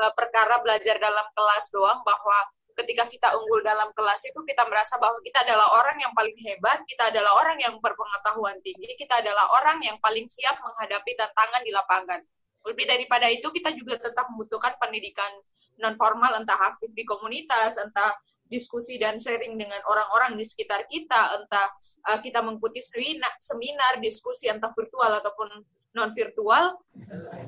[0.00, 2.38] uh, perkara belajar dalam kelas doang bahwa
[2.74, 6.82] ketika kita unggul dalam kelas itu kita merasa bahwa kita adalah orang yang paling hebat,
[6.90, 11.70] kita adalah orang yang berpengetahuan tinggi, kita adalah orang yang paling siap menghadapi tantangan di
[11.70, 12.20] lapangan.
[12.66, 15.30] Lebih daripada itu kita juga tetap membutuhkan pendidikan
[15.78, 18.14] non formal entah aktif di komunitas, entah
[18.46, 21.66] diskusi dan sharing dengan orang-orang di sekitar kita, entah
[22.10, 25.48] uh, kita mengikuti seminar, diskusi entah virtual ataupun
[25.94, 26.74] non virtual,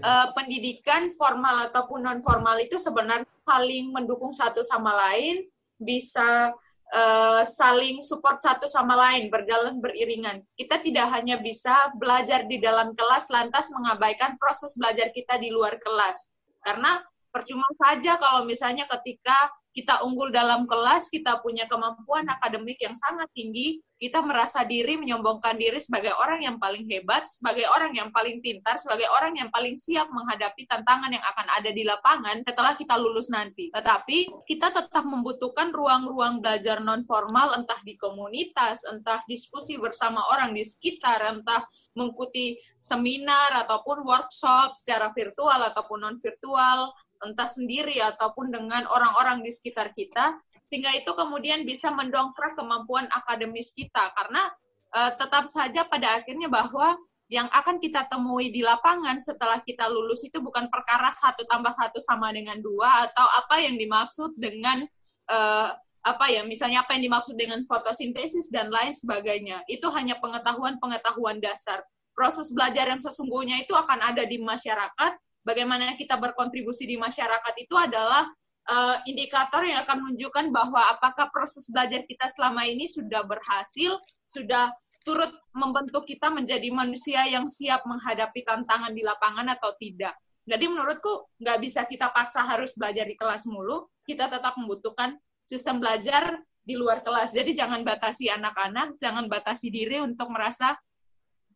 [0.00, 6.54] uh, pendidikan formal ataupun non formal itu sebenarnya saling mendukung satu sama lain, bisa
[6.94, 10.46] uh, saling support satu sama lain, berjalan beriringan.
[10.54, 15.76] Kita tidak hanya bisa belajar di dalam kelas lantas mengabaikan proses belajar kita di luar
[15.82, 16.32] kelas,
[16.62, 17.02] karena
[17.34, 23.28] percuma saja kalau misalnya ketika kita unggul dalam kelas, kita punya kemampuan akademik yang sangat
[23.36, 28.44] tinggi, kita merasa diri, menyombongkan diri sebagai orang yang paling hebat, sebagai orang yang paling
[28.44, 32.94] pintar, sebagai orang yang paling siap menghadapi tantangan yang akan ada di lapangan setelah kita
[33.00, 33.72] lulus nanti.
[33.72, 40.52] Tetapi kita tetap membutuhkan ruang-ruang belajar non formal, entah di komunitas, entah diskusi bersama orang
[40.52, 41.64] di sekitar, entah
[41.96, 46.92] mengikuti seminar ataupun workshop secara virtual ataupun non virtual,
[47.24, 53.70] entah sendiri ataupun dengan orang-orang di sekitar kita, sehingga itu kemudian bisa mendongkrak kemampuan akademis
[53.70, 54.10] kita.
[54.14, 54.50] Karena
[54.94, 60.22] uh, tetap saja pada akhirnya bahwa yang akan kita temui di lapangan setelah kita lulus
[60.22, 64.86] itu bukan perkara satu tambah satu sama dengan dua atau apa yang dimaksud dengan
[65.26, 65.74] uh,
[66.06, 69.66] apa ya misalnya apa yang dimaksud dengan fotosintesis dan lain sebagainya.
[69.66, 71.82] Itu hanya pengetahuan-pengetahuan dasar.
[72.14, 75.12] Proses belajar yang sesungguhnya itu akan ada di masyarakat.
[75.42, 78.30] Bagaimana kita berkontribusi di masyarakat itu adalah
[78.70, 84.70] uh, indikator yang akan menunjukkan bahwa apakah proses belajar kita selama ini sudah berhasil, sudah
[85.06, 90.18] turut membentuk kita menjadi manusia yang siap menghadapi tantangan di lapangan atau tidak.
[90.46, 95.78] Jadi menurutku nggak bisa kita paksa harus belajar di kelas mulu, kita tetap membutuhkan sistem
[95.78, 97.34] belajar di luar kelas.
[97.34, 100.74] Jadi jangan batasi anak-anak, jangan batasi diri untuk merasa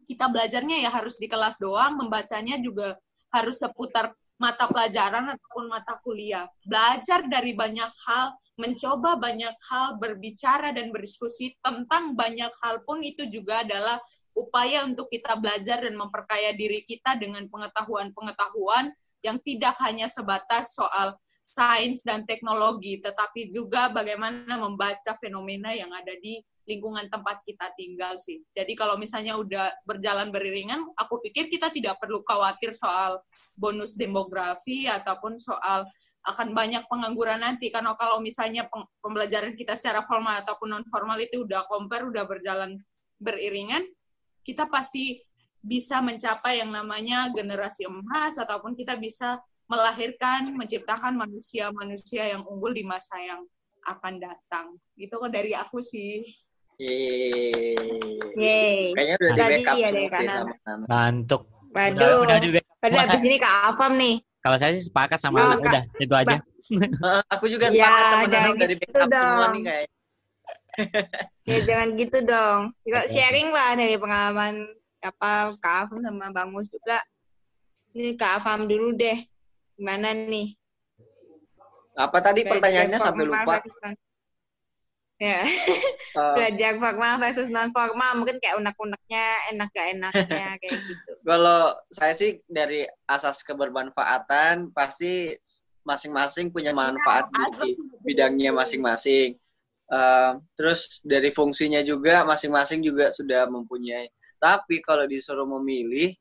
[0.07, 2.99] kita belajarnya ya harus di kelas doang, membacanya juga
[3.31, 6.49] harus seputar mata pelajaran ataupun mata kuliah.
[6.65, 13.29] Belajar dari banyak hal, mencoba banyak hal, berbicara dan berdiskusi tentang banyak hal pun itu
[13.29, 14.01] juga adalah
[14.33, 18.89] upaya untuk kita belajar dan memperkaya diri kita dengan pengetahuan-pengetahuan
[19.21, 26.15] yang tidak hanya sebatas soal sains dan teknologi, tetapi juga bagaimana membaca fenomena yang ada
[26.23, 28.39] di lingkungan tempat kita tinggal sih.
[28.55, 33.19] Jadi kalau misalnya udah berjalan beriringan, aku pikir kita tidak perlu khawatir soal
[33.59, 35.91] bonus demografi ataupun soal
[36.23, 37.75] akan banyak pengangguran nanti.
[37.75, 38.71] Karena kalau misalnya
[39.03, 42.79] pembelajaran kita secara formal ataupun non formal itu udah compare, udah berjalan
[43.19, 43.83] beriringan,
[44.47, 45.19] kita pasti
[45.61, 52.83] bisa mencapai yang namanya generasi emas ataupun kita bisa melahirkan, menciptakan manusia-manusia yang unggul di
[52.83, 53.45] masa yang
[53.87, 54.67] akan datang.
[54.97, 56.25] Kok dari aku sih.
[56.81, 58.97] Yeay.
[58.97, 60.37] Kayaknya udah di backup ya semua kanan.
[60.65, 60.85] sama.
[60.89, 61.43] Mantuk.
[61.71, 61.95] Waduh.
[61.95, 62.77] Udah, udah di backup.
[62.81, 64.17] Padahal abis ini Kak Afam nih.
[64.41, 65.69] Kalau saya sih sepakat sama Oh, anak, Kak.
[65.69, 66.37] udah itu aja.
[67.29, 69.53] Aku juga Ya, sepakat sama Nana udah di gitu backup semua dong.
[69.53, 69.89] nih kayak.
[71.45, 72.61] Ya jangan gitu dong.
[72.89, 73.07] Oke.
[73.07, 74.55] sharing lah dari pengalaman
[75.01, 76.99] apa Kak Afam sama Bang Mus juga.
[77.93, 79.21] Ini Kak Afam dulu deh.
[79.77, 80.57] Gimana nih?
[81.93, 83.61] Apa tadi Belajar pertanyaannya sampai lupa?
[83.61, 84.09] non-
[85.21, 85.45] Ya,
[86.11, 91.11] Eh, belajar formal versus non formal mungkin kayak unek-uneknya, enak gak enaknya kayak gitu.
[91.23, 95.37] kalau saya sih dari asas kebermanfaatan pasti
[95.87, 97.31] masing-masing punya manfaat
[97.63, 99.39] di bidangnya masing-masing.
[99.91, 104.09] Eh, terus dari fungsinya juga masing-masing juga sudah mempunyai.
[104.41, 106.17] Tapi kalau disuruh memilih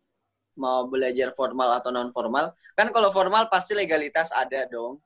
[0.60, 5.00] mau belajar formal atau non formal, kan kalau formal pasti legalitas ada dong.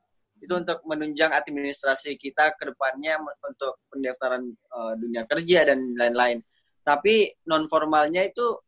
[0.43, 6.43] Itu untuk menunjang administrasi kita ke depannya untuk pendaftaran eh, dunia kerja dan lain-lain.
[6.83, 8.59] Tapi non formalnya itu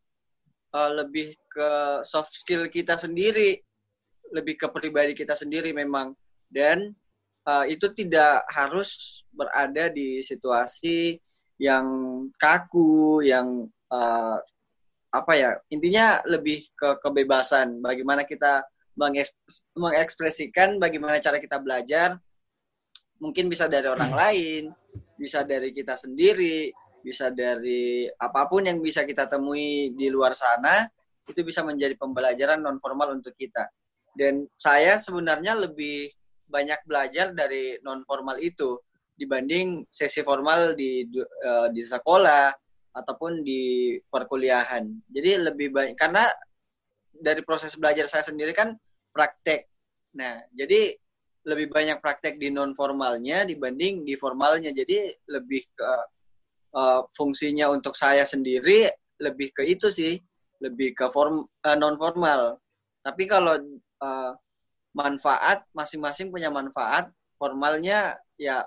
[0.72, 3.60] eh, lebih ke soft skill kita sendiri,
[4.32, 6.16] lebih ke pribadi kita sendiri memang.
[6.47, 6.95] Dan
[7.43, 11.20] eh, itu tidak harus berada di situasi
[11.60, 11.88] yang
[12.39, 14.38] kaku, yang eh,
[15.12, 15.60] apa ya?
[15.72, 17.84] Intinya lebih ke kebebasan.
[17.84, 18.64] Bagaimana kita
[18.96, 22.20] mengeks- mengekspresikan bagaimana cara kita belajar.
[23.20, 24.72] Mungkin bisa dari orang lain,
[25.16, 26.72] bisa dari kita sendiri,
[27.06, 30.88] bisa dari apa pun yang bisa kita temui di luar sana
[31.26, 33.70] itu bisa menjadi pembelajaran non formal untuk kita.
[34.16, 36.10] Dan saya sebenarnya lebih
[36.46, 38.78] banyak belajar dari non formal itu
[39.16, 41.08] dibanding sesi formal di
[41.43, 42.52] uh, di sekolah
[42.96, 44.88] ataupun di perkuliahan.
[45.12, 46.30] Jadi lebih banyak karena
[47.16, 48.76] dari proses belajar saya sendiri kan
[49.16, 49.72] praktek.
[50.20, 50.91] Nah, jadi
[51.47, 54.76] lebih banyak praktek di non formalnya dibanding di formalnya.
[54.76, 55.91] Jadi lebih ke
[56.76, 58.91] uh, fungsinya untuk saya sendiri
[59.24, 60.20] lebih ke itu sih,
[60.59, 62.59] lebih ke form uh, eh, non formal.
[62.99, 63.55] Tapi kalau
[64.03, 64.32] uh,
[64.95, 67.11] manfaat masing-masing punya manfaat.
[67.36, 68.63] Formalnya ya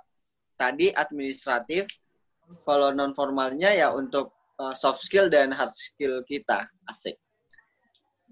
[0.60, 1.88] tadi administratif,
[2.68, 6.68] kalau non formalnya ya untuk uh, soft skill dan hard skill kita.
[6.84, 7.16] Asik.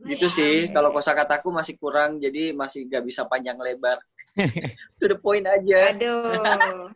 [0.04, 0.68] Gitu sih.
[0.74, 3.96] Kalau kosakataku masih kurang jadi masih gak bisa panjang lebar.
[5.00, 5.96] to the point aja.
[5.96, 6.92] Aduh.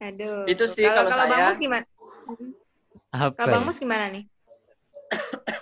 [0.00, 0.48] Aduh.
[0.48, 1.46] Itu sih kalau, kalau, kalau saya.
[1.52, 1.84] Bang gimana?
[3.12, 3.68] Apa kalau Bang ya?
[3.68, 4.24] Mus gimana nih?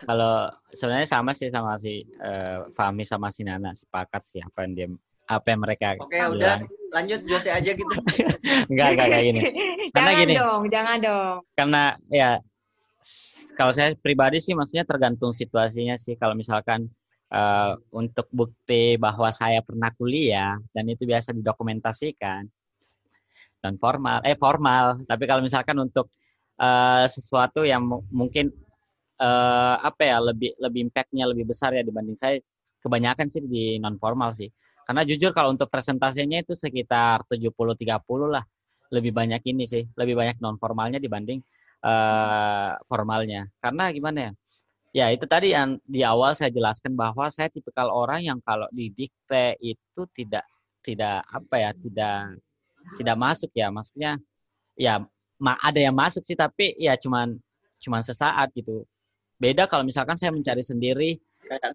[0.08, 4.72] kalau sebenarnya sama sih sama si uh, Fahmi sama si Nana sepakat sih apa yang
[4.72, 4.88] dia
[5.24, 6.32] apa yang mereka Oke, bilang.
[6.36, 6.56] udah
[6.92, 7.94] lanjut Jose aja gitu.
[8.70, 9.40] enggak, enggak kayak gini.
[9.96, 10.34] Karena jangan gini.
[10.36, 11.36] dong, jangan dong.
[11.56, 12.30] Karena ya
[13.58, 16.16] kalau saya pribadi sih maksudnya tergantung situasinya sih.
[16.16, 16.88] Kalau misalkan
[17.30, 22.42] uh, untuk bukti bahwa saya pernah kuliah dan itu biasa didokumentasikan
[23.60, 25.04] dan formal, eh formal.
[25.04, 26.08] Tapi kalau misalkan untuk
[26.58, 28.52] uh, sesuatu yang mungkin
[29.20, 32.38] uh, apa ya lebih lebih impactnya lebih besar ya dibanding saya
[32.82, 34.50] kebanyakan sih di non formal sih
[34.84, 37.56] karena jujur kalau untuk presentasinya itu sekitar 70-30
[38.28, 38.44] lah
[38.92, 41.40] lebih banyak ini sih lebih banyak non formalnya dibanding
[41.84, 44.32] uh, formalnya karena gimana ya
[44.94, 49.60] ya itu tadi yang di awal saya jelaskan bahwa saya tipikal orang yang kalau didikte
[49.60, 50.48] itu tidak
[50.80, 52.40] tidak apa ya tidak
[52.96, 54.16] tidak masuk ya maksudnya
[54.74, 55.04] ya
[55.44, 57.36] ada yang masuk sih tapi ya cuman
[57.82, 58.86] cuman sesaat gitu
[59.44, 61.18] Beda kalau misalkan saya mencari sendiri,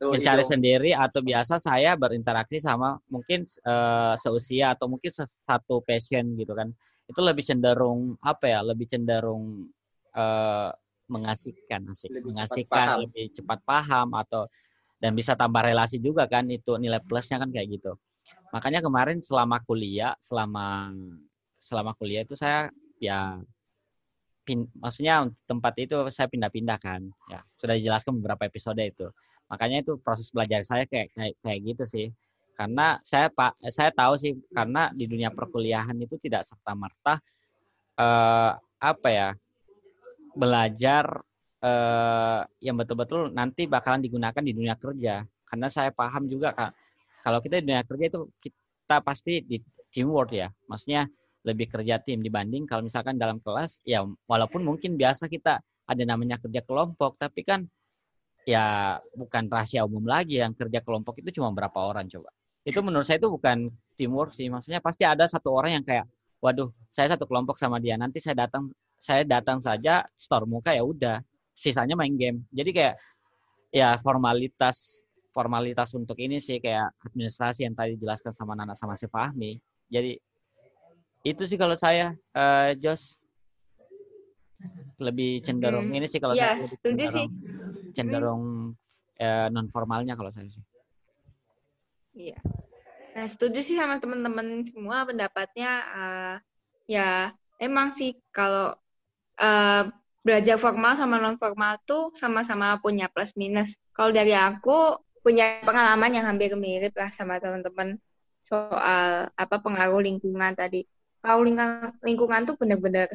[0.01, 0.51] mencari hidung.
[0.57, 6.71] sendiri atau biasa saya berinteraksi sama mungkin uh, seusia atau mungkin satu passion gitu kan.
[7.05, 8.59] Itu lebih cenderung apa ya?
[8.63, 9.67] Lebih cenderung
[10.15, 10.71] uh,
[11.09, 14.45] mengasihkan, asik, lebih mengasihkan, cepat lebih cepat paham atau
[15.01, 17.97] dan bisa tambah relasi juga kan itu nilai plusnya kan kayak gitu.
[18.53, 20.93] Makanya kemarin selama kuliah, selama
[21.59, 22.69] selama kuliah itu saya
[23.01, 23.41] ya
[24.45, 27.01] pin, maksudnya tempat itu saya pindah-pindah kan
[27.31, 27.41] ya.
[27.57, 29.07] Sudah dijelaskan beberapa episode itu.
[29.49, 32.07] Makanya itu proses belajar saya kayak kayak, kayak gitu sih.
[32.53, 37.15] Karena saya pak saya tahu sih karena di dunia perkuliahan itu tidak serta merta
[37.95, 39.31] eh, apa ya
[40.35, 41.05] belajar
[41.61, 45.23] eh, yang betul-betul nanti bakalan digunakan di dunia kerja.
[45.49, 46.71] Karena saya paham juga kak
[47.23, 49.57] kalau kita di dunia kerja itu kita pasti di
[49.91, 50.47] teamwork ya.
[50.69, 51.09] Maksudnya
[51.47, 56.35] lebih kerja tim dibanding kalau misalkan dalam kelas ya walaupun mungkin biasa kita ada namanya
[56.37, 57.63] kerja kelompok tapi kan
[58.43, 62.29] ya bukan rahasia umum lagi yang kerja kelompok itu cuma berapa orang coba.
[62.67, 64.51] Itu menurut saya itu bukan teamwork sih.
[64.51, 66.05] Maksudnya pasti ada satu orang yang kayak
[66.39, 70.83] waduh saya satu kelompok sama dia nanti saya datang saya datang saja store muka ya
[70.83, 71.23] udah.
[71.55, 72.47] Sisanya main game.
[72.51, 72.95] Jadi kayak
[73.71, 79.07] ya formalitas formalitas untuk ini sih kayak administrasi yang tadi dijelaskan sama Nana sama si
[79.07, 79.55] Fahmi.
[79.87, 80.19] Jadi
[81.23, 83.15] itu sih kalau saya uh, Jos.
[84.99, 85.95] Lebih cenderung hmm.
[85.95, 87.27] ini sih kalau ya, saya setuju cenderung, sih.
[87.95, 88.43] cenderung
[89.15, 90.63] uh, eh, non formalnya kalau saya sih.
[92.19, 92.35] Iya.
[93.15, 96.35] Nah setuju sih sama teman-teman semua pendapatnya uh,
[96.91, 97.31] ya
[97.63, 98.75] emang sih kalau
[99.39, 99.87] uh,
[100.21, 106.11] belajar formal sama non formal tuh sama-sama punya plus minus kalau dari aku punya pengalaman
[106.15, 107.95] yang hampir mirip lah sama teman-teman
[108.39, 110.87] soal apa pengaruh lingkungan tadi
[111.19, 113.11] kalau lingkungan, lingkungan tuh bener-bener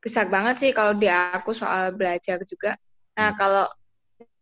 [0.00, 2.76] besar banget sih kalau di aku soal belajar juga.
[3.16, 3.66] Nah, kalau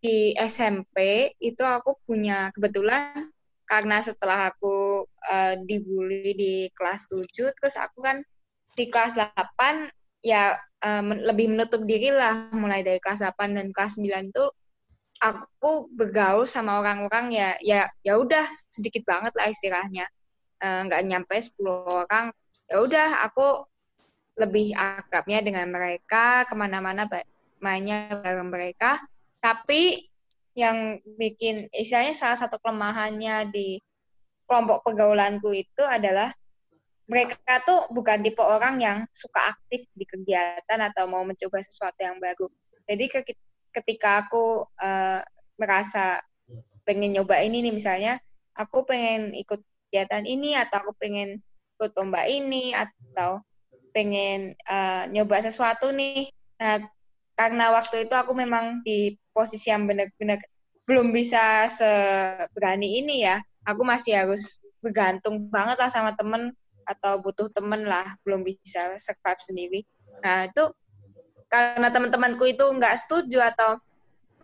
[0.03, 3.30] di SMP itu aku punya kebetulan
[3.64, 7.24] karena setelah aku uh, dibully di kelas 7
[7.57, 8.20] terus aku kan
[8.76, 9.89] di kelas 8
[10.25, 14.49] ya um, lebih menutup diri lah mulai dari kelas 8 dan kelas 9 tuh
[15.20, 20.07] aku bergaul sama orang-orang ya ya ya udah sedikit banget lah istilahnya.
[20.61, 21.61] Nggak uh, nyampe 10
[22.09, 22.33] orang.
[22.64, 23.68] Ya udah aku
[24.35, 27.07] lebih akrabnya dengan mereka ke mana-mana
[27.61, 28.99] mainnya bareng mereka.
[29.39, 30.09] Tapi
[30.57, 33.79] yang bikin istilahnya salah satu kelemahannya di
[34.49, 36.33] kelompok pergaulanku itu adalah
[37.05, 42.16] mereka tuh bukan tipe orang yang suka aktif di kegiatan atau mau mencoba sesuatu yang
[42.16, 42.48] baru.
[42.88, 43.05] Jadi
[43.72, 45.20] ketika aku uh,
[45.61, 46.24] merasa
[46.88, 48.14] pengen nyoba ini nih misalnya,
[48.57, 51.44] aku pengen ikut kegiatan ini atau aku pengen
[51.76, 53.44] ikut lomba ini atau
[53.92, 56.32] pengen uh, nyoba sesuatu nih.
[56.59, 56.82] Nah,
[57.36, 60.40] karena waktu itu aku memang di posisi yang benar-benar
[60.88, 63.40] belum bisa seberani ini ya.
[63.64, 66.52] Aku masih harus bergantung banget lah sama temen
[66.85, 69.80] atau butuh temen lah belum bisa survive sendiri.
[70.22, 70.70] Nah itu
[71.49, 73.78] karena teman-temanku itu nggak setuju atau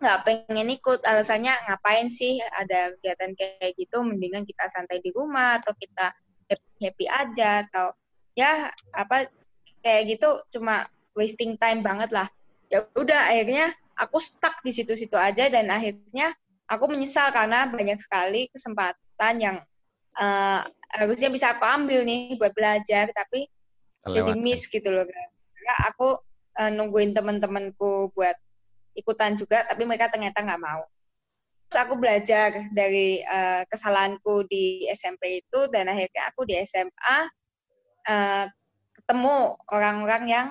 [0.01, 5.61] nggak pengen ikut alasannya ngapain sih ada kegiatan kayak gitu mendingan kita santai di rumah
[5.61, 6.09] atau kita
[6.49, 7.93] happy, happy aja atau
[8.33, 9.29] ya apa
[9.85, 12.27] kayak gitu cuma wasting time banget lah.
[12.71, 16.33] Ya udah akhirnya aku stuck di situ-situ aja dan akhirnya
[16.65, 19.57] aku menyesal karena banyak sekali kesempatan yang
[20.17, 23.47] uh, harusnya bisa aku ambil nih buat belajar tapi
[24.01, 26.17] jadi miss gitu loh karena aku
[26.57, 28.35] uh, nungguin teman-temanku buat
[28.97, 30.83] ikutan juga tapi mereka ternyata nggak mau.
[31.71, 37.17] Terus aku belajar dari uh, kesalahanku di SMP itu dan akhirnya aku di SMA
[38.11, 38.45] uh,
[38.91, 40.47] ketemu orang-orang yang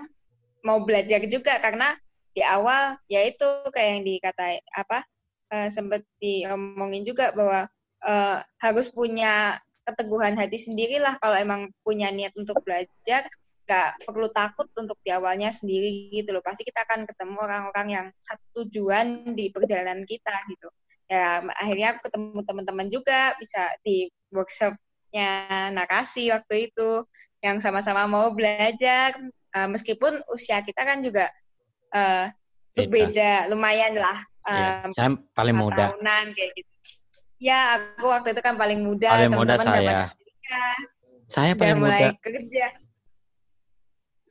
[0.65, 1.61] mau belajar juga.
[1.61, 1.93] Karena
[2.33, 5.05] di awal ya itu kayak yang dikata apa
[5.53, 7.69] uh, sempat diomongin juga bahwa
[8.01, 9.61] uh, harus punya
[9.91, 13.27] keteguhan hati sendirilah kalau emang punya niat untuk belajar
[13.71, 16.43] nggak perlu takut untuk di awalnya sendiri gitu loh.
[16.43, 20.69] Pasti kita akan ketemu orang-orang yang satu tujuan di perjalanan kita gitu.
[21.07, 25.31] Ya akhirnya aku ketemu teman-teman juga bisa di workshopnya
[25.75, 27.07] narasi waktu itu
[27.43, 29.15] yang sama-sama mau belajar
[29.55, 31.31] uh, meskipun usia kita kan juga
[31.95, 32.27] uh,
[32.75, 34.19] berbeda lumayan lah.
[34.47, 35.95] Um, ya, saya paling muda.
[35.95, 36.70] Tahunan kayak gitu.
[37.41, 39.09] Ya aku waktu itu kan paling muda.
[39.17, 40.13] Paling muda saya.
[41.25, 42.21] Saya paling mulai muda.
[42.21, 42.67] kerja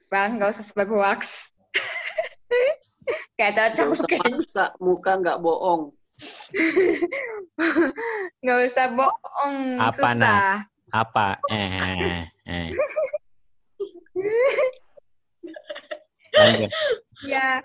[0.09, 1.53] Bang, nggak usah sebagai wax.
[3.37, 4.65] Kayak cocok kayaknya.
[4.81, 5.93] muka nggak bohong.
[8.41, 10.17] nggak usah bohong, Apa susah.
[10.17, 10.65] Nah?
[10.89, 11.37] Apa?
[11.53, 12.73] Eh, eh.
[17.29, 17.61] ya,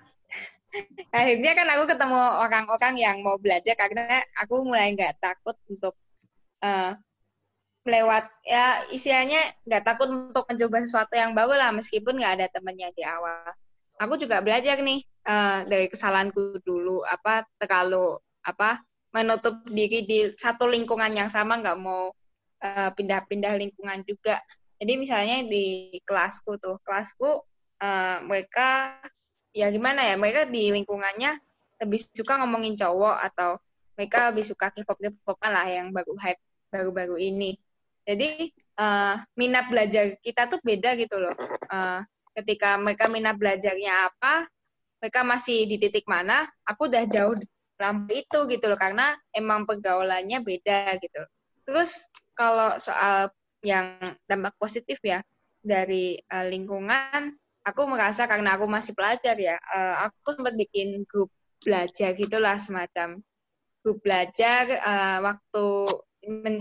[1.14, 5.94] akhirnya kan aku ketemu orang-orang yang mau belajar karena aku mulai nggak takut untuk
[6.62, 6.98] uh,
[7.84, 12.90] lewat ya istilahnya nggak takut untuk mencoba sesuatu yang baru lah meskipun nggak ada temennya
[12.96, 13.52] di awal.
[14.00, 18.82] Aku juga belajar nih uh, dari kesalahanku dulu apa terlalu apa
[19.14, 22.10] menutup diri di satu lingkungan yang sama nggak mau
[22.64, 24.40] pindah pindah-pindah lingkungan juga.
[24.80, 27.44] Jadi misalnya di kelasku tuh kelasku
[27.84, 28.98] uh, mereka
[29.54, 31.38] ya gimana ya mereka di lingkungannya
[31.80, 33.56] lebih suka ngomongin cowok atau
[33.94, 36.42] mereka lebih suka K-pop K-popan lah yang baru hype
[36.74, 37.54] baru-baru ini
[38.04, 41.32] jadi uh, minat belajar kita tuh beda gitu loh.
[41.72, 42.04] Uh,
[42.36, 44.44] ketika mereka minat belajarnya apa,
[45.00, 47.34] mereka masih di titik mana, aku udah jauh
[47.80, 51.24] lampu itu gitu loh karena emang pergaulannya beda gitu.
[51.64, 53.32] Terus kalau soal
[53.64, 53.96] yang
[54.28, 55.24] dampak positif ya
[55.64, 61.32] dari uh, lingkungan, aku merasa karena aku masih pelajar ya, uh, aku sempat bikin grup
[61.64, 63.24] belajar gitulah semacam
[63.80, 65.64] grup belajar uh, waktu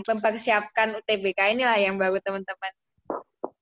[0.03, 2.73] mempersiapkan UTBK inilah yang baru teman-teman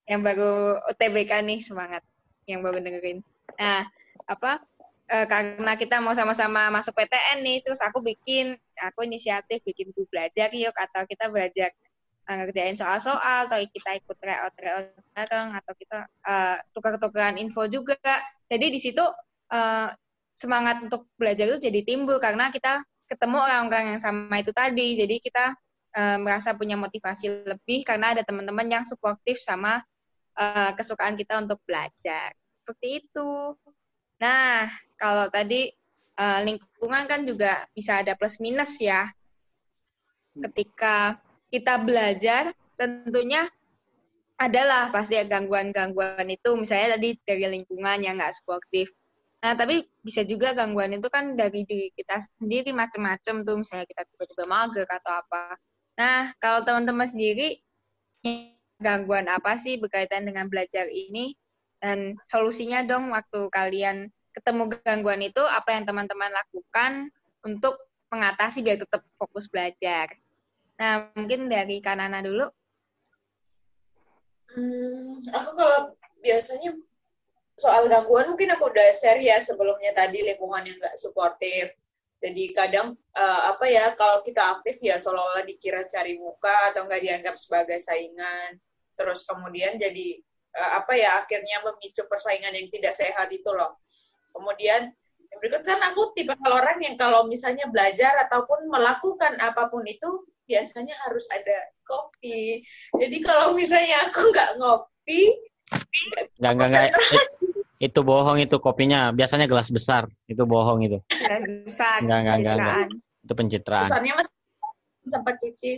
[0.09, 2.03] yang baru UTBK nih semangat
[2.49, 3.23] yang baru dengerin.
[3.55, 3.87] Nah,
[4.27, 4.59] apa
[5.07, 10.09] e, karena kita mau sama-sama masuk PTN nih, terus aku bikin, aku inisiatif bikin buku
[10.11, 11.71] belajar yuk atau kita belajar
[12.39, 17.97] ngerjain soal-soal atau kita ikut tryout tryout bareng atau kita uh, tukar-tukaran info juga.
[18.47, 19.03] Jadi di situ
[19.51, 19.89] uh,
[20.31, 24.95] semangat untuk belajar itu jadi timbul karena kita ketemu orang-orang yang sama itu tadi.
[24.95, 25.55] Jadi kita
[25.97, 29.83] uh, merasa punya motivasi lebih karena ada teman-teman yang suportif sama
[30.39, 32.31] uh, kesukaan kita untuk belajar.
[32.55, 33.55] Seperti itu.
[34.21, 35.73] Nah, kalau tadi
[36.15, 39.09] uh, lingkungan kan juga bisa ada plus minus ya.
[40.31, 41.19] Ketika
[41.51, 43.45] kita belajar, tentunya
[44.39, 48.89] adalah pasti gangguan-gangguan itu, misalnya tadi dari lingkungan yang nggak suportif.
[49.41, 54.01] Nah, tapi bisa juga gangguan itu kan dari diri kita sendiri macam-macam tuh, misalnya kita
[54.09, 55.59] tiba-tiba mager atau apa.
[55.97, 57.61] Nah, kalau teman-teman sendiri
[58.81, 61.37] gangguan apa sih berkaitan dengan belajar ini
[61.81, 67.09] dan solusinya dong waktu kalian ketemu gangguan itu apa yang teman-teman lakukan
[67.45, 67.77] untuk
[68.13, 70.13] mengatasi biar tetap fokus belajar.
[70.81, 72.49] Nah, mungkin dari Kanana dulu.
[74.49, 75.93] Hmm, aku kalau
[76.25, 76.73] biasanya
[77.53, 81.71] soal gangguan mungkin aku udah share ya sebelumnya tadi lingkungan yang nggak suportif
[82.21, 87.01] jadi kadang uh, apa ya kalau kita aktif ya seolah-olah dikira cari muka atau nggak
[87.01, 88.61] dianggap sebagai saingan.
[88.93, 90.21] Terus kemudian jadi
[90.53, 93.81] uh, apa ya akhirnya memicu persaingan yang tidak sehat itu loh.
[94.37, 94.93] Kemudian
[95.33, 100.21] yang berikut kan aku tipe orang yang kalau misalnya belajar ataupun melakukan apa pun itu
[100.45, 102.65] biasanya harus ada kopi.
[102.95, 105.21] Jadi kalau misalnya aku nggak ngopi,
[106.39, 106.89] nggak nggak nggak
[107.81, 109.09] itu bohong itu kopinya.
[109.09, 110.05] Biasanya gelas besar.
[110.29, 111.01] Itu bohong itu.
[111.65, 112.05] Besar.
[112.05, 112.77] Enggak, enggak, enggak, enggak.
[113.25, 113.89] Itu pencitraan.
[113.89, 114.33] Besarnya masih
[115.09, 115.71] sempat cuci.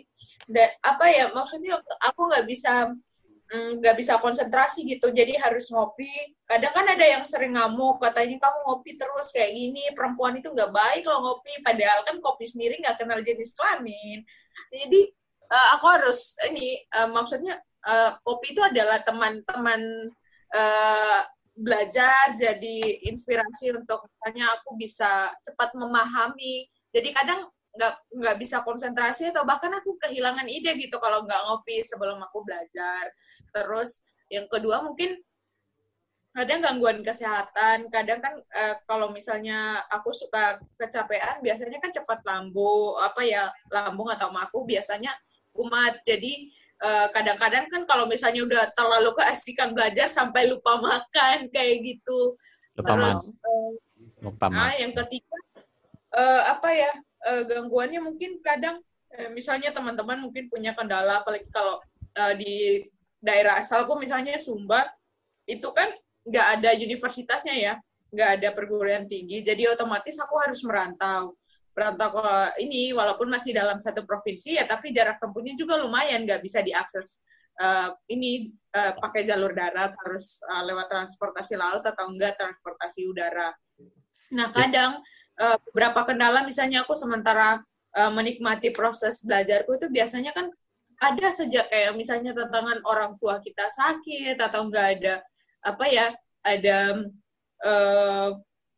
[0.44, 2.92] Dan apa ya maksudnya aku nggak bisa
[3.54, 6.12] mm, nggak bisa konsentrasi gitu jadi harus ngopi
[6.44, 10.76] kadang kan ada yang sering ngamuk katanya kamu ngopi terus kayak gini perempuan itu nggak
[10.76, 14.28] baik kalau ngopi padahal kan kopi sendiri nggak kenal jenis kelamin
[14.74, 15.02] jadi
[15.50, 20.08] uh, aku harus ini uh, maksudnya uh, kopi itu adalah teman-teman
[20.56, 21.22] uh,
[21.54, 26.66] belajar jadi inspirasi untuk misalnya aku bisa cepat memahami.
[26.90, 31.86] Jadi kadang nggak nggak bisa konsentrasi atau bahkan aku kehilangan ide gitu kalau nggak ngopi
[31.86, 33.14] sebelum aku belajar.
[33.54, 35.18] Terus yang kedua mungkin
[36.34, 42.98] kadang gangguan kesehatan kadang kan uh, kalau misalnya aku suka kecapean biasanya kan cepat lambung
[42.98, 45.14] apa ya lambung atau maku biasanya
[45.54, 46.02] kumat.
[46.04, 46.50] Jadi
[46.82, 52.36] eh, kadang-kadang uh, kan kalau misalnya udah terlalu keasikan belajar sampai lupa makan kayak gitu.
[52.74, 53.72] Lupa terus uh,
[54.26, 55.38] lupa nah, yang ketiga
[56.18, 56.92] uh, apa ya
[57.30, 58.82] uh, gangguannya mungkin kadang
[59.14, 61.78] uh, misalnya teman-teman mungkin punya kendala apalagi kalau
[62.18, 62.82] uh, di
[63.22, 64.90] daerah asalku misalnya Sumba
[65.46, 65.94] itu kan
[66.24, 67.74] nggak ada universitasnya ya
[68.14, 71.36] nggak ada perguruan tinggi jadi otomatis aku harus merantau.
[71.74, 72.28] Merantau ke
[72.62, 77.26] ini walaupun masih dalam satu provinsi ya tapi jarak tempuhnya juga lumayan nggak bisa diakses
[77.60, 83.54] uh, ini uh, pakai jalur darat harus uh, lewat transportasi laut atau enggak transportasi udara.
[84.34, 85.02] Nah kadang
[85.38, 87.62] uh, beberapa kendala misalnya aku sementara
[87.98, 90.50] uh, menikmati proses belajarku itu biasanya kan
[91.02, 95.16] ada sejak kayak misalnya tantangan orang tua kita sakit atau enggak ada
[95.64, 96.12] apa ya
[96.44, 97.08] ada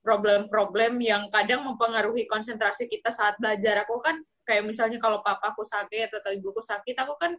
[0.06, 3.82] problem-problem uh, yang kadang mempengaruhi konsentrasi kita saat belajar.
[3.84, 7.34] Aku kan kayak misalnya kalau papaku sakit atau ibuku sakit aku kan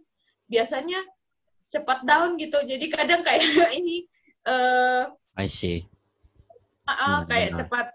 [0.50, 0.98] biasanya
[1.70, 2.58] cepat down gitu.
[2.66, 4.10] Jadi kadang kayak ini
[4.46, 5.06] uh,
[5.38, 5.86] I see.
[6.86, 7.90] Uh, kayak cepat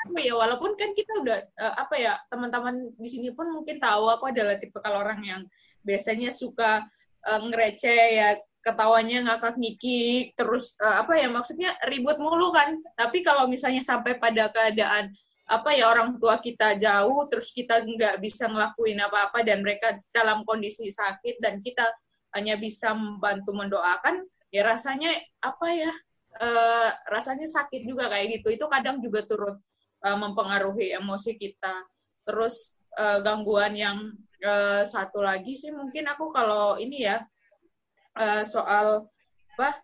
[0.00, 4.08] apa ya walaupun kan kita udah uh, apa ya teman-teman di sini pun mungkin tahu
[4.08, 5.42] aku adalah tipe kalau orang yang
[5.84, 6.88] biasanya suka
[7.28, 8.28] uh, ngereceh ya
[8.60, 14.20] ketawanya ngakak ngikik terus uh, apa ya maksudnya ribut mulu kan tapi kalau misalnya sampai
[14.20, 15.12] pada keadaan
[15.50, 20.46] apa ya orang tua kita jauh terus kita nggak bisa ngelakuin apa-apa dan mereka dalam
[20.46, 21.82] kondisi sakit dan kita
[22.36, 24.22] hanya bisa membantu mendoakan
[24.54, 25.10] ya rasanya
[25.42, 25.92] apa ya
[26.38, 29.58] uh, rasanya sakit juga kayak gitu itu kadang juga turut
[30.04, 31.84] uh, mempengaruhi emosi kita.
[32.24, 33.98] Terus uh, gangguan yang
[34.44, 37.22] uh, satu lagi sih mungkin aku kalau ini ya
[38.16, 39.06] uh, soal
[39.54, 39.76] apa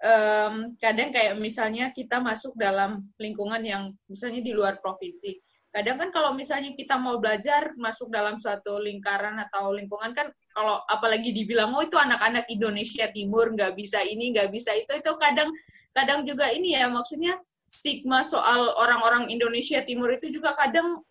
[0.00, 5.36] um, kadang kayak misalnya kita masuk dalam lingkungan yang misalnya di luar provinsi.
[5.68, 10.80] Kadang kan kalau misalnya kita mau belajar masuk dalam suatu lingkaran atau lingkungan kan kalau
[10.88, 15.52] apalagi dibilang oh itu anak-anak Indonesia Timur nggak bisa ini nggak bisa itu itu kadang
[15.92, 17.36] kadang juga ini ya maksudnya
[17.68, 21.04] stigma soal orang-orang Indonesia Timur itu juga kadang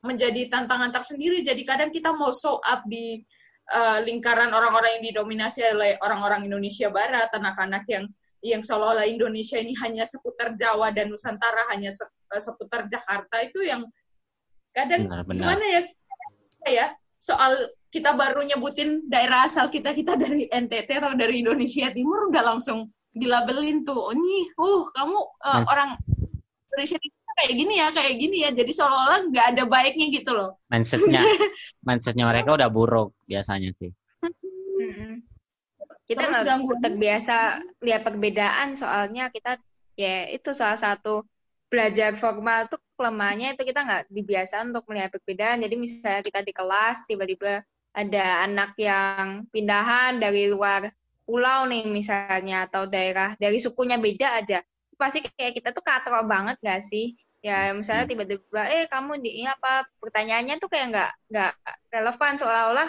[0.00, 1.44] menjadi tantangan tersendiri.
[1.44, 3.20] Jadi kadang kita mau show up di
[3.72, 8.04] uh, lingkaran orang-orang yang didominasi oleh orang-orang Indonesia Barat, anak-anak yang
[8.42, 13.62] yang seolah-olah Indonesia ini hanya seputar Jawa dan Nusantara, hanya se eh, seputar Jakarta itu
[13.62, 13.86] yang
[14.74, 15.36] kadang benar, benar.
[15.36, 15.80] gimana ya
[16.64, 16.86] ya
[17.20, 22.56] soal kita baru nyebutin daerah asal kita kita dari NTT atau dari Indonesia Timur udah
[22.56, 25.64] langsung dilabelin tuh, oh nih, uh kamu uh, hmm.
[25.68, 25.90] orang
[26.72, 26.98] Indonesia
[27.38, 28.50] kayak gini ya, kayak gini ya.
[28.52, 30.58] Jadi seolah-olah nggak ada baiknya gitu loh.
[30.68, 31.20] Mindsetnya,
[31.86, 33.90] mindsetnya mereka udah buruk biasanya sih.
[36.06, 37.36] Kita nggak terbiasa
[37.80, 39.56] lihat perbedaan, soalnya kita
[39.96, 41.24] ya itu salah satu
[41.72, 45.64] belajar formal tuh kelemahannya itu kita nggak dibiasa untuk melihat perbedaan.
[45.64, 52.66] Jadi misalnya kita di kelas tiba-tiba ada anak yang pindahan dari luar pulau nih misalnya
[52.66, 54.58] atau daerah dari sukunya beda aja
[55.02, 57.18] pasti kayak kita tuh katro banget gak sih?
[57.42, 58.12] Ya misalnya hmm.
[58.14, 59.82] tiba-tiba eh kamu di ini apa?
[59.98, 61.52] Pertanyaannya tuh kayak nggak nggak
[61.90, 62.32] relevan.
[62.38, 62.88] Seolah-olah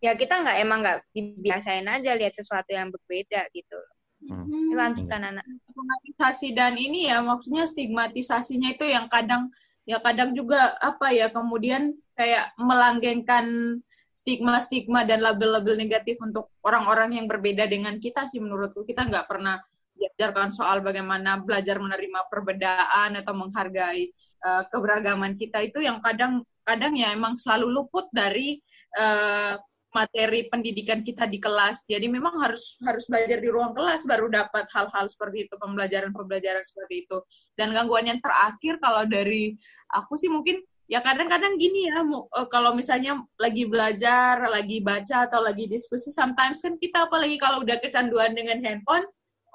[0.00, 3.76] ya kita nggak emang nggak dibiasain aja lihat sesuatu yang berbeda gitu.
[4.20, 4.76] Hmm.
[4.76, 9.48] lanjutkan anak stigmatisasi dan ini ya maksudnya stigmatisasinya itu yang kadang
[9.88, 13.80] ya kadang juga apa ya kemudian kayak melanggengkan
[14.12, 18.84] stigma-stigma dan label-label negatif untuk orang-orang yang berbeda dengan kita sih menurutku.
[18.84, 19.56] Kita nggak pernah
[20.00, 24.08] diajarkan soal bagaimana belajar menerima perbedaan atau menghargai
[24.40, 28.56] uh, keberagaman kita itu yang kadang kadang ya emang selalu luput dari
[28.96, 31.82] uh, materi pendidikan kita di kelas.
[31.84, 37.06] Jadi memang harus harus belajar di ruang kelas baru dapat hal-hal seperti itu, pembelajaran-pembelajaran seperti
[37.06, 37.18] itu.
[37.58, 39.58] Dan gangguan yang terakhir kalau dari
[39.90, 45.38] aku sih mungkin ya kadang-kadang gini ya eh, kalau misalnya lagi belajar lagi baca atau
[45.38, 49.06] lagi diskusi sometimes kan kita apalagi kalau udah kecanduan dengan handphone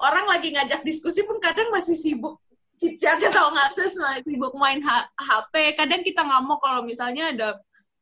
[0.02, 2.40] orang lagi ngajak diskusi pun kadang masih sibuk
[2.76, 4.84] cicat atau ngakses sibuk main
[5.16, 7.48] HP kadang kita nggak mau kalau misalnya ada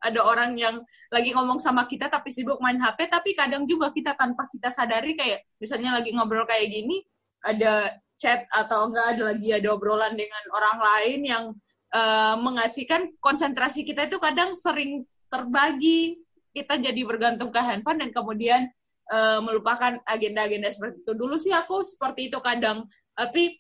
[0.05, 4.12] ada orang yang lagi ngomong sama kita tapi sibuk main HP, tapi kadang juga kita
[4.18, 7.07] tanpa kita sadari kayak misalnya lagi ngobrol kayak gini,
[7.40, 11.45] ada chat atau enggak ada lagi ada obrolan dengan orang lain yang
[11.95, 16.18] uh, mengasihkan konsentrasi kita itu kadang sering terbagi.
[16.55, 18.70] Kita jadi bergantung ke handphone dan kemudian
[19.11, 21.12] uh, melupakan agenda-agenda seperti itu.
[21.12, 23.59] Dulu sih aku seperti itu kadang, tapi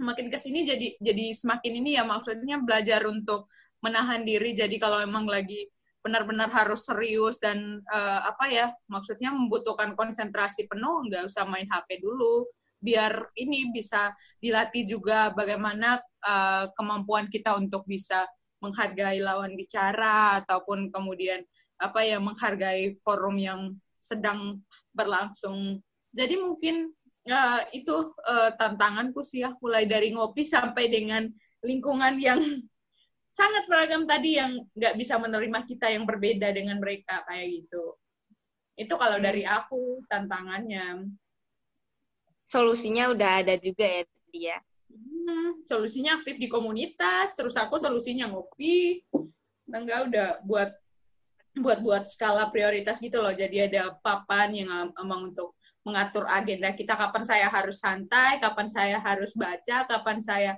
[0.00, 3.50] makin ke sini jadi jadi semakin ini ya maksudnya belajar untuk
[3.82, 4.54] menahan diri.
[4.54, 5.66] Jadi kalau emang lagi
[6.02, 12.02] benar-benar harus serius dan uh, apa ya maksudnya membutuhkan konsentrasi penuh nggak usah main HP
[12.02, 12.50] dulu
[12.82, 14.10] biar ini bisa
[14.42, 18.26] dilatih juga bagaimana uh, kemampuan kita untuk bisa
[18.58, 21.46] menghargai lawan bicara ataupun kemudian
[21.78, 23.60] apa ya menghargai forum yang
[24.02, 24.58] sedang
[24.90, 25.78] berlangsung.
[26.10, 26.90] Jadi mungkin
[27.30, 31.30] uh, itu uh, tantanganku sih ya mulai dari ngopi sampai dengan
[31.62, 32.42] lingkungan yang
[33.38, 37.94] sangat beragam tadi yang nggak bisa menerima kita yang berbeda dengan mereka kayak gitu.
[38.74, 41.06] Itu kalau dari aku tantangannya
[42.42, 44.58] solusinya udah ada juga ya dia.
[44.92, 49.00] Hmm, solusinya aktif di komunitas, terus aku solusinya ngopi.
[49.72, 50.81] Enggak udah buat
[51.52, 53.32] buat buat skala prioritas gitu loh.
[53.32, 56.96] Jadi ada papan yang emang untuk mengatur agenda kita.
[56.96, 60.52] Kapan saya harus santai, kapan saya harus baca, kapan saya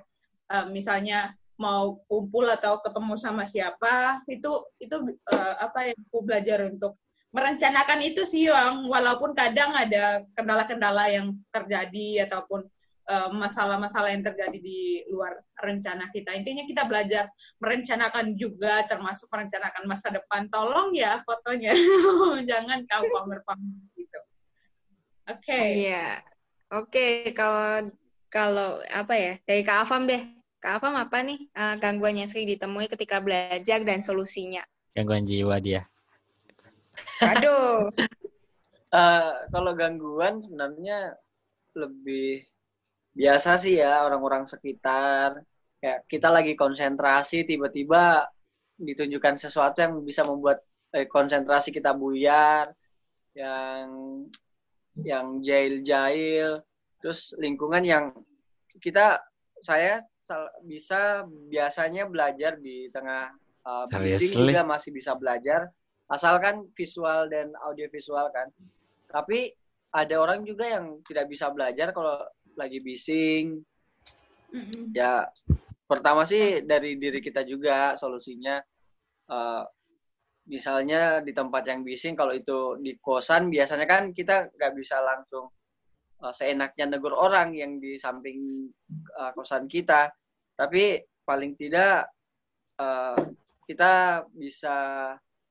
[0.53, 4.23] uh, misalnya mau kumpul atau ketemu sama siapa.
[4.29, 4.95] Itu itu
[5.31, 6.95] uh, apa yang aku belajar untuk
[7.35, 12.74] merencanakan itu sih yang walaupun kadang ada kendala-kendala yang terjadi ataupun eh,
[13.05, 16.33] masalah-masalah uh, yang terjadi di luar rencana kita.
[16.33, 17.29] Intinya kita belajar
[17.61, 20.49] merencanakan juga termasuk merencanakan masa depan.
[20.49, 21.69] Tolong ya fotonya.
[22.49, 24.19] Jangan kau pamer-pamer gitu.
[25.29, 25.45] Oke.
[25.45, 25.67] Okay.
[25.85, 26.07] Iya.
[26.73, 27.93] Oke, okay, kalau
[28.33, 29.33] kalau apa ya?
[29.45, 30.25] Dari Kak Afam deh.
[30.57, 34.65] Kak Afam apa nih uh, gangguan yang sering ditemui ketika belajar dan solusinya?
[34.97, 35.85] Gangguan jiwa dia.
[37.21, 37.93] Aduh.
[38.89, 41.13] uh, kalau gangguan sebenarnya
[41.77, 42.49] lebih
[43.15, 45.39] biasa sih ya orang-orang sekitar.
[45.79, 48.27] Kayak kita lagi konsentrasi tiba-tiba
[48.75, 50.59] ditunjukkan sesuatu yang bisa membuat
[50.91, 52.75] eh, konsentrasi kita buyar,
[53.35, 53.87] yang
[54.99, 56.63] yang jahil-jahil,
[56.99, 58.05] terus lingkungan yang
[58.79, 59.19] kita
[59.63, 60.03] saya
[60.65, 63.29] bisa biasanya belajar di tengah
[63.67, 65.69] uh, bising juga masih bisa belajar
[66.09, 68.49] asalkan visual dan audio visual kan.
[69.09, 69.53] Tapi
[69.95, 72.19] ada orang juga yang tidak bisa belajar kalau
[72.55, 73.61] lagi bising.
[74.55, 74.95] Mm-hmm.
[74.95, 75.27] ya
[75.83, 78.55] pertama sih dari diri kita juga solusinya
[79.27, 79.67] uh,
[80.47, 85.49] misalnya di tempat yang bising kalau itu di kosan biasanya kan kita nggak bisa langsung
[86.21, 88.69] uh, seenaknya negur orang yang di samping
[89.17, 90.13] uh, kosan kita.
[90.55, 92.07] Tapi paling tidak
[92.79, 93.17] uh,
[93.65, 94.75] kita bisa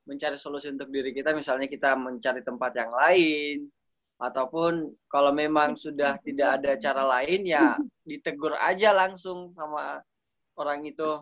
[0.07, 1.35] mencari solusi untuk diri kita.
[1.35, 3.69] Misalnya kita mencari tempat yang lain
[4.15, 7.75] ataupun kalau memang sudah tidak ada cara lain ya
[8.07, 9.99] ditegur aja langsung sama
[10.55, 11.19] orang itu.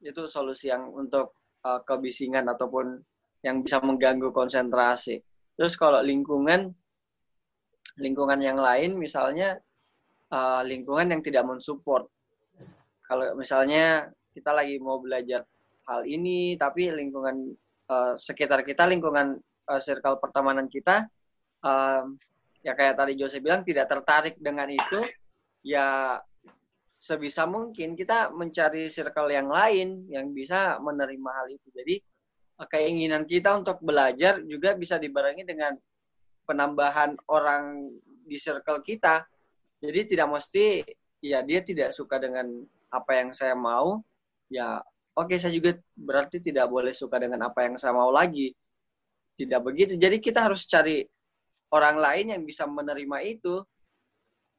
[0.00, 2.96] Itu solusi yang untuk uh, kebisingan ataupun
[3.44, 5.20] yang bisa mengganggu konsentrasi.
[5.60, 6.72] Terus kalau lingkungan
[8.00, 9.60] lingkungan yang lain misalnya
[10.32, 12.08] uh, lingkungan yang tidak mensupport.
[13.04, 15.44] Kalau misalnya kita lagi mau belajar
[15.84, 17.50] hal ini tapi lingkungan
[17.90, 19.36] uh, sekitar kita lingkungan
[19.68, 21.10] uh, circle pertemanan kita
[21.64, 22.16] um,
[22.60, 25.00] ya kayak tadi Jose bilang tidak tertarik dengan itu
[25.64, 26.18] ya
[27.00, 31.96] sebisa mungkin kita mencari circle yang lain yang bisa menerima hal itu jadi
[32.68, 35.72] keinginan kita untuk belajar juga bisa dibarengi dengan
[36.44, 37.88] penambahan orang
[38.28, 39.24] di circle kita
[39.80, 40.84] jadi tidak mesti
[41.24, 42.52] ya dia tidak suka dengan
[42.92, 44.04] apa yang saya mau
[44.52, 44.84] ya
[45.20, 48.54] oke saya juga berarti tidak boleh suka dengan apa yang saya mau lagi.
[49.36, 49.96] Tidak begitu.
[49.96, 51.04] Jadi kita harus cari
[51.70, 53.62] orang lain yang bisa menerima itu.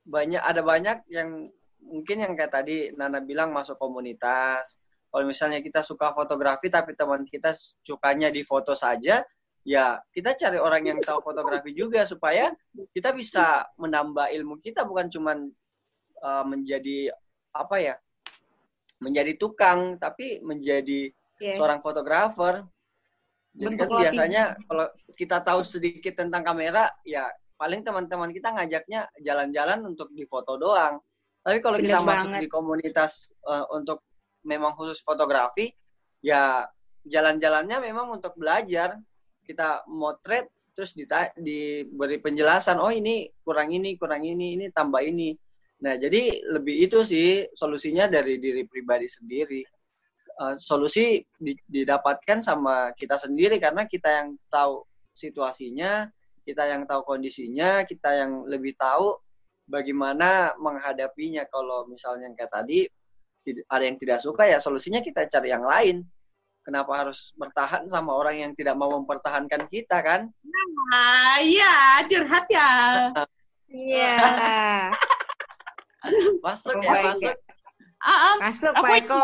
[0.01, 1.51] Banyak ada banyak yang
[1.81, 4.77] mungkin yang kayak tadi Nana bilang masuk komunitas.
[5.11, 7.51] Kalau misalnya kita suka fotografi tapi teman kita
[7.83, 9.19] sukanya di foto saja,
[9.67, 12.49] ya kita cari orang yang tahu fotografi juga supaya
[12.95, 15.51] kita bisa menambah ilmu kita bukan cuman
[16.23, 17.11] uh, menjadi
[17.51, 17.95] apa ya
[19.01, 21.09] menjadi tukang tapi menjadi
[21.41, 21.57] yes.
[21.57, 22.63] seorang fotografer.
[23.51, 27.27] Jadi kan biasanya kalau kita tahu sedikit tentang kamera ya
[27.59, 31.03] paling teman-teman kita ngajaknya jalan-jalan untuk difoto doang.
[31.41, 32.07] Tapi kalau kita banget.
[32.07, 34.05] masuk di komunitas uh, untuk
[34.47, 35.73] memang khusus fotografi
[36.23, 36.65] ya
[37.05, 38.95] jalan-jalannya memang untuk belajar.
[39.41, 40.95] Kita motret terus
[41.35, 45.35] diberi penjelasan oh ini kurang ini kurang ini ini tambah ini
[45.81, 49.65] Nah, jadi lebih itu sih solusinya dari diri pribadi sendiri.
[50.31, 56.07] Eh, solusi di- didapatkan sama kita sendiri karena kita yang tahu situasinya,
[56.47, 59.19] kita yang tahu kondisinya, kita yang lebih tahu
[59.67, 61.45] bagaimana menghadapinya.
[61.51, 62.87] Kalau misalnya kayak tadi
[63.67, 66.05] ada yang tidak suka ya solusinya kita cari yang lain.
[66.61, 70.29] Kenapa harus bertahan sama orang yang tidak mau mempertahankan kita kan?
[70.93, 72.69] Ah, iya, curhat ya.
[73.71, 74.19] Iya.
[76.43, 77.35] Masuk Oh ya, masuk.
[78.03, 79.23] Ah, ah, Masuk Pak Eko.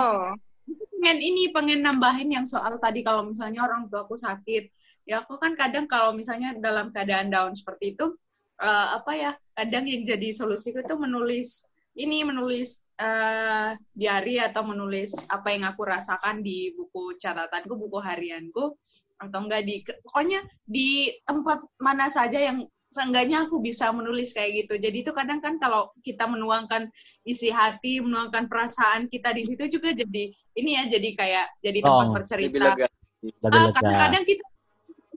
[0.98, 4.74] Pengen ini pengen nambahin yang soal tadi kalau misalnya orang tua aku sakit.
[5.06, 8.18] Ya aku kan kadang kalau misalnya dalam keadaan down seperti itu
[8.60, 11.64] eh, apa ya kadang yang jadi solusiku itu menulis
[11.96, 18.76] ini menulis eh, diary atau menulis apa yang aku rasakan di buku catatanku buku harianku
[19.18, 24.80] atau enggak di pokoknya di tempat mana saja yang seenggaknya aku bisa menulis kayak gitu.
[24.80, 26.88] Jadi itu kadang kan kalau kita menuangkan
[27.28, 32.08] isi hati menuangkan perasaan kita di situ juga jadi ini ya jadi kayak jadi tempat
[32.08, 32.68] Oh, bercerita.
[33.52, 34.46] Ah, kadang-kadang kita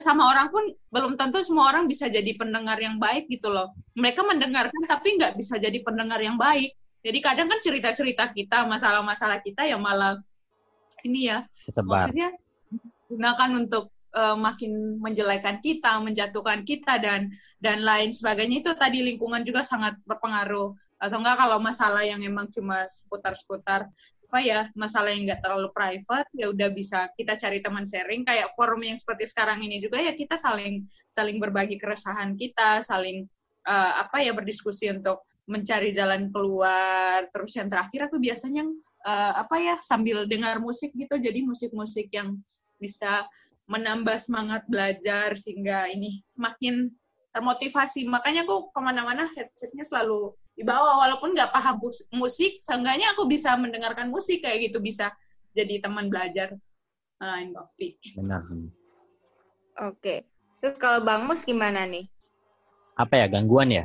[0.01, 3.71] sama orang pun belum tentu semua orang bisa jadi pendengar yang baik gitu loh.
[3.95, 6.73] Mereka mendengarkan tapi nggak bisa jadi pendengar yang baik.
[7.01, 10.21] Jadi kadang kan cerita-cerita kita masalah-masalah kita yang malah
[11.05, 12.13] ini ya Kesebar.
[12.13, 12.29] maksudnya
[13.09, 17.31] gunakan untuk eh, makin menjelekan kita, menjatuhkan kita dan
[17.61, 18.65] dan lain sebagainya.
[18.65, 20.75] Itu tadi lingkungan juga sangat berpengaruh.
[21.01, 23.89] Atau enggak kalau masalah yang emang cuma seputar-seputar
[24.31, 28.23] apa ya masalah yang enggak terlalu private ya udah bisa kita cari teman sharing.
[28.23, 33.27] Kayak forum yang seperti sekarang ini juga ya kita saling saling berbagi keresahan kita saling
[33.67, 37.27] eh, apa ya berdiskusi untuk mencari jalan keluar.
[37.35, 38.63] Terus yang terakhir aku biasanya
[39.03, 41.19] eh, apa ya sambil dengar musik gitu.
[41.19, 42.39] Jadi musik-musik yang
[42.79, 43.27] bisa
[43.71, 46.91] menambah semangat belajar sehingga ini makin
[47.31, 53.31] termotivasi makanya aku ke mana-mana headsetnya selalu dibawa walaupun nggak paham mus- musik seenggaknya aku
[53.31, 55.15] bisa mendengarkan musik kayak gitu bisa
[55.55, 56.59] jadi teman belajar
[57.23, 58.43] lain kopi Benar.
[59.87, 60.27] Oke.
[60.61, 62.05] Terus kalau Bang Mus gimana nih?
[62.99, 63.85] Apa ya gangguan ya?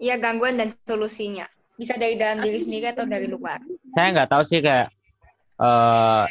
[0.00, 1.44] Iya gangguan dan solusinya.
[1.76, 3.60] Bisa dari dalam diri sendiri atau dari luar.
[3.92, 4.88] Saya nggak tahu sih kayak
[5.60, 6.24] eh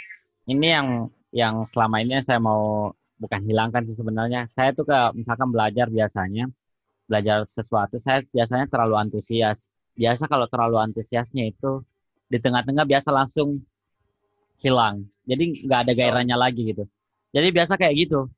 [0.50, 0.88] ini yang
[1.34, 4.48] yang selama ini saya mau bukan hilangkan sih sebenarnya.
[4.54, 6.46] Saya tuh kayak misalkan belajar biasanya
[7.10, 9.68] belajar sesuatu saya biasanya terlalu antusias.
[9.98, 11.82] Biasa kalau terlalu antusiasnya itu
[12.30, 13.58] di tengah-tengah biasa langsung
[14.62, 15.10] hilang.
[15.26, 16.86] Jadi nggak ada gairahnya lagi gitu.
[17.34, 18.30] Jadi biasa kayak gitu.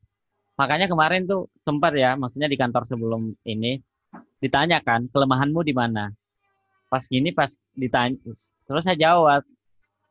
[0.55, 3.83] Makanya kemarin tuh sempat ya, maksudnya di kantor sebelum ini
[4.39, 6.15] ditanyakan kelemahanmu di mana.
[6.87, 8.15] Pas gini pas ditanya,
[8.63, 9.43] terus saya jawab,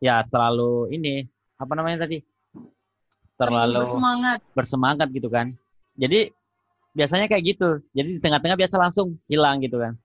[0.05, 1.25] ya terlalu ini
[1.57, 2.21] apa namanya tadi?
[3.35, 5.51] Terlalu semangat bersemangat gitu kan.
[5.99, 6.31] Jadi
[6.95, 7.83] biasanya kayak gitu.
[7.91, 9.99] Jadi di tengah-tengah biasa langsung hilang gitu kan.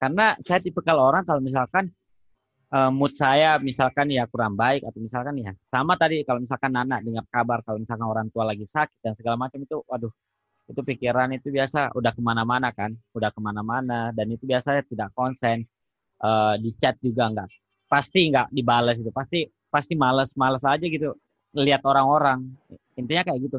[0.00, 1.92] Karena saya tipe kalau orang kalau misalkan
[2.72, 7.04] eh, mood saya misalkan ya kurang baik atau misalkan ya sama tadi kalau misalkan Nana
[7.04, 10.12] dengar kabar kalau misalkan orang tua lagi sakit dan segala macam itu waduh
[10.70, 15.10] itu pikiran itu biasa udah ke mana-mana kan udah ke mana-mana dan itu biasanya tidak
[15.12, 15.66] konsen
[16.20, 17.48] Eh, di chat juga enggak
[17.88, 21.16] pasti enggak dibalas itu pasti pasti malas malas aja gitu
[21.54, 22.54] lihat orang-orang.
[22.94, 23.58] Intinya kayak gitu.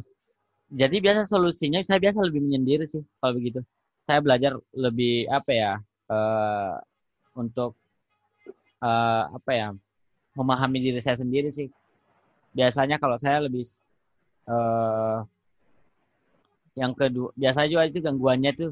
[0.71, 3.59] Jadi biasa solusinya saya biasa lebih menyendiri sih kalau begitu.
[4.07, 5.71] Saya belajar lebih apa ya
[6.11, 6.75] eh,
[7.35, 7.75] untuk
[8.79, 9.67] eh, apa ya
[10.35, 11.67] memahami diri saya sendiri sih.
[12.55, 13.67] Biasanya kalau saya lebih
[14.47, 15.19] eh,
[16.79, 18.71] yang kedua biasa juga itu gangguannya tuh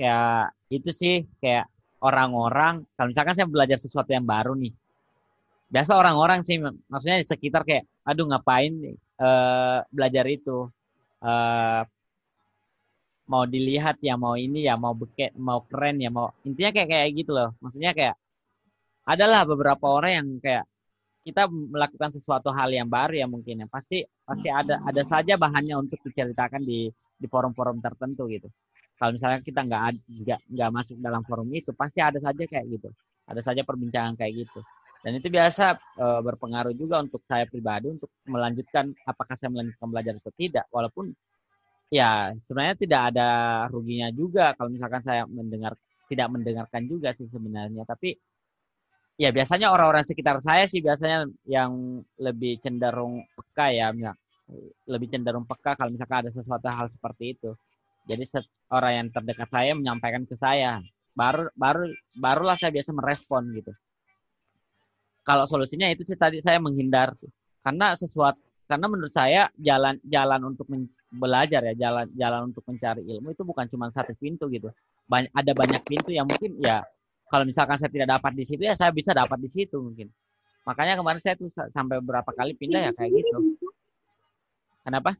[0.00, 1.14] kayak itu sih
[1.44, 1.68] kayak
[2.00, 2.88] orang-orang.
[2.96, 4.72] Kalau misalkan saya belajar sesuatu yang baru nih
[5.74, 10.70] biasa orang-orang sih maksudnya di sekitar kayak aduh ngapain eh, belajar itu?
[11.18, 11.82] Eh,
[13.24, 17.08] mau dilihat ya mau ini ya mau beket mau keren ya mau intinya kayak kayak
[17.18, 17.50] gitu loh.
[17.58, 18.16] Maksudnya kayak
[19.04, 20.64] adalah beberapa orang yang kayak
[21.24, 23.66] kita melakukan sesuatu hal yang baru ya mungkin ya.
[23.66, 26.86] Pasti pasti ada ada saja bahannya untuk diceritakan di
[27.18, 28.46] di forum-forum tertentu gitu.
[28.94, 29.80] Kalau misalnya kita nggak
[30.22, 32.88] nggak nggak masuk dalam forum itu pasti ada saja kayak gitu.
[33.24, 34.60] Ada saja perbincangan kayak gitu
[35.04, 40.16] dan itu biasa eh, berpengaruh juga untuk saya pribadi untuk melanjutkan apakah saya melanjutkan belajar
[40.16, 40.64] atau tidak.
[40.72, 41.12] Walaupun
[41.92, 43.28] ya sebenarnya tidak ada
[43.68, 45.76] ruginya juga kalau misalkan saya mendengar
[46.08, 47.84] tidak mendengarkan juga sih sebenarnya.
[47.84, 48.16] Tapi
[49.20, 53.92] ya biasanya orang-orang sekitar saya sih biasanya yang lebih cenderung peka ya
[54.88, 57.52] lebih cenderung peka kalau misalkan ada sesuatu hal seperti itu.
[58.08, 58.24] Jadi
[58.72, 60.80] orang yang terdekat saya menyampaikan ke saya.
[61.12, 63.72] Baru baru barulah saya biasa merespon gitu
[65.24, 67.16] kalau solusinya itu sih tadi saya menghindar
[67.64, 73.02] karena sesuatu karena menurut saya jalan jalan untuk men- belajar ya jalan jalan untuk mencari
[73.08, 74.68] ilmu itu bukan cuma satu pintu gitu
[75.08, 76.84] banyak ada banyak pintu yang mungkin ya
[77.32, 80.12] kalau misalkan saya tidak dapat di situ ya saya bisa dapat di situ mungkin
[80.64, 83.36] Makanya kemarin saya tuh sa- sampai berapa kali pindah ya kayak gitu.
[84.80, 85.12] Kenapa?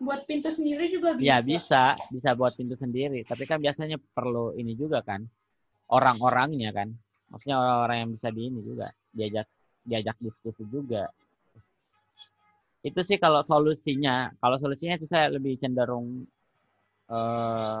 [0.00, 1.28] Buat pintu sendiri juga bisa.
[1.28, 3.20] Ya bisa, bisa buat pintu sendiri.
[3.28, 5.28] Tapi kan biasanya perlu ini juga kan,
[5.92, 6.88] orang-orangnya kan.
[7.28, 9.46] Maksudnya orang-orang yang bisa di ini juga diajak
[9.84, 11.08] diajak diskusi juga.
[12.84, 14.32] Itu sih kalau solusinya.
[14.40, 16.24] Kalau solusinya itu saya lebih cenderung
[17.08, 17.80] eh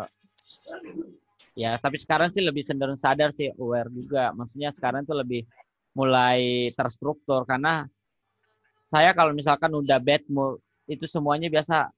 [1.58, 4.32] ya tapi sekarang sih lebih cenderung sadar sih aware juga.
[4.36, 5.42] Maksudnya sekarang tuh lebih
[5.96, 7.88] mulai terstruktur karena
[8.88, 11.92] saya kalau misalkan udah bad mood itu semuanya biasa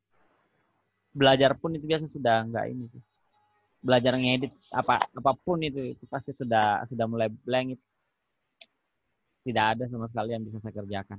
[1.14, 3.02] belajar pun itu biasa sudah enggak ini sih.
[3.80, 7.84] Belajar ngedit apa apa pun itu itu pasti sudah sudah mulai blank itu.
[9.40, 11.18] Tidak ada sama sekali yang bisa saya kerjakan.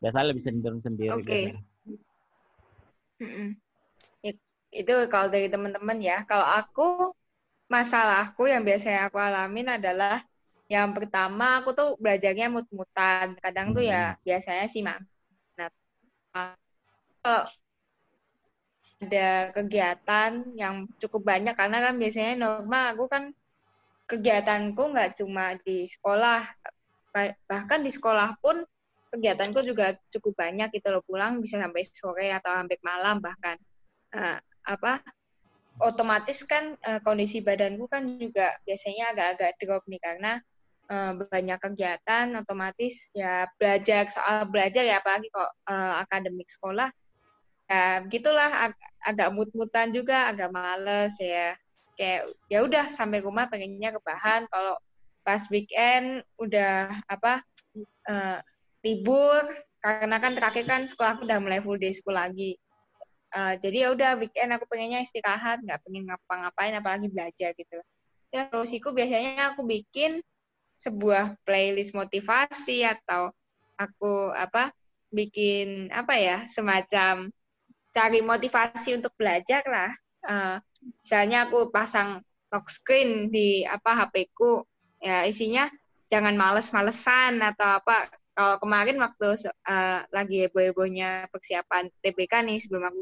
[0.00, 1.12] Biasanya lebih cenderung sendiri.
[1.12, 1.52] Oke.
[4.24, 4.32] Ya,
[4.72, 6.24] Itu kalau dari teman-teman ya.
[6.28, 6.82] Kalau aku,
[7.72, 10.24] masalahku yang biasanya aku alamin adalah
[10.66, 13.26] yang pertama aku tuh belajarnya mut-mutan.
[13.44, 14.98] Kadang tuh ya biasanya sih mak.
[15.58, 15.68] Nah,
[17.22, 17.42] kalau
[18.96, 23.24] ada kegiatan yang cukup banyak karena kan biasanya normal aku kan
[24.08, 26.46] kegiatanku nggak cuma di sekolah
[27.12, 28.64] Ba- bahkan di sekolah pun
[29.12, 33.56] kegiatanku juga cukup banyak gitu loh pulang bisa sampai sore atau sampai malam bahkan.
[34.12, 35.00] Eh, apa
[35.80, 40.32] otomatis kan eh, kondisi badanku kan juga biasanya agak-agak drop nih karena
[40.88, 46.88] eh, banyak kegiatan otomatis ya belajar soal belajar ya apalagi kok eh, akademik sekolah
[47.66, 51.54] ya gitulah ag- agak mut-mutan juga agak males ya.
[51.96, 54.76] Kayak ya udah sampai rumah pengennya rebahan kalau
[55.26, 57.42] pas weekend udah apa
[58.06, 58.38] eh,
[58.86, 59.42] libur
[59.82, 62.54] karena kan terakhir kan sekolah aku udah mulai full day school lagi.
[63.34, 67.78] Eh, jadi ya udah weekend aku pengennya istirahat nggak pengen ngapa-ngapain apalagi belajar gitu.
[68.30, 70.22] Ya solusiku biasanya aku bikin
[70.76, 73.32] sebuah playlist motivasi atau
[73.80, 74.70] aku apa
[75.08, 77.32] bikin apa ya semacam
[77.96, 79.90] cari motivasi untuk belajar lah.
[80.28, 80.56] Eh,
[81.00, 82.20] misalnya aku pasang
[82.52, 84.68] lock screen di apa HP-ku
[85.00, 85.72] ya isinya
[86.12, 88.12] jangan males-malesan atau apa.
[88.36, 93.00] Kalau kemarin waktu eh, lagi heboh-hebohnya persiapan TBK nih sebelum aku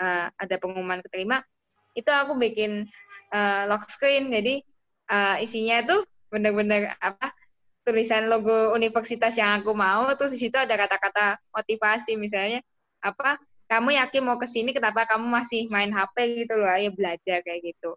[0.00, 1.44] eh, ada pengumuman keterima
[1.92, 2.88] itu aku bikin
[3.28, 4.32] eh, lock screen.
[4.32, 4.64] Jadi
[5.12, 6.00] eh, isinya tuh
[6.32, 7.36] bener-bener apa
[7.84, 12.62] tulisan logo universitas yang aku mau terus di situ ada kata-kata motivasi misalnya
[13.02, 13.40] apa
[13.70, 17.60] kamu yakin mau ke sini kenapa kamu masih main HP gitu loh ayo belajar kayak
[17.62, 17.94] gitu.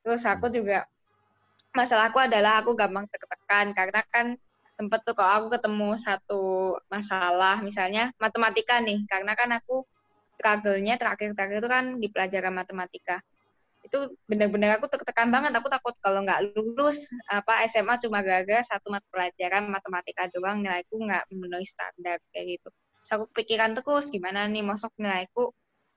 [0.00, 0.88] Terus aku juga
[1.76, 4.26] masalahku adalah aku gampang tertekan karena kan
[4.72, 6.42] sempet tuh kalau aku ketemu satu
[6.88, 9.84] masalah misalnya matematika nih karena kan aku
[10.40, 13.20] struggle-nya terakhir-terakhir itu kan di pelajaran matematika.
[13.84, 18.88] Itu benar-benar aku tertekan banget aku takut kalau nggak lulus apa SMA cuma gara-gara satu
[18.88, 22.72] mata pelajaran matematika doang nilaiku nggak memenuhi standar kayak gitu
[23.08, 24.62] aku pikiran terus gimana nih?
[24.64, 25.52] Masuk nilaiku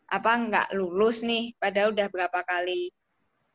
[0.08, 1.52] apa nggak lulus nih?
[1.60, 2.92] Padahal udah berapa kali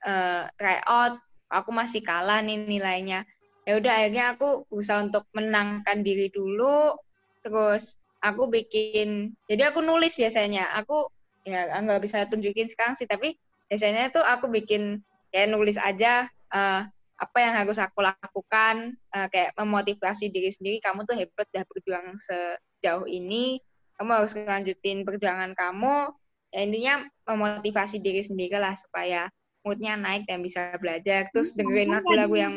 [0.04, 1.16] eh, try out
[1.48, 3.24] aku masih kalah nih nilainya.
[3.68, 6.96] Ya udah akhirnya aku berusaha untuk menangkan diri dulu
[7.44, 10.72] terus aku bikin jadi aku nulis biasanya.
[10.84, 11.08] Aku
[11.48, 13.36] ya nggak bisa tunjukin sekarang sih tapi
[13.68, 15.00] biasanya tuh aku bikin
[15.32, 16.82] kayak nulis aja eh,
[17.18, 22.14] apa yang harus aku lakukan eh, kayak memotivasi diri sendiri kamu tuh hebat dah berjuang
[22.16, 23.58] sejauh ini
[23.98, 26.14] kamu harus lanjutin perjuangan kamu
[26.48, 26.94] ya intinya
[27.26, 29.26] memotivasi diri sendiri lah supaya
[29.66, 32.54] moodnya naik dan bisa belajar terus dengerin lagu-lagu yang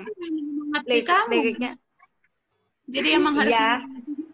[1.28, 1.76] liriknya
[2.92, 3.82] Jadi emang harus Iya.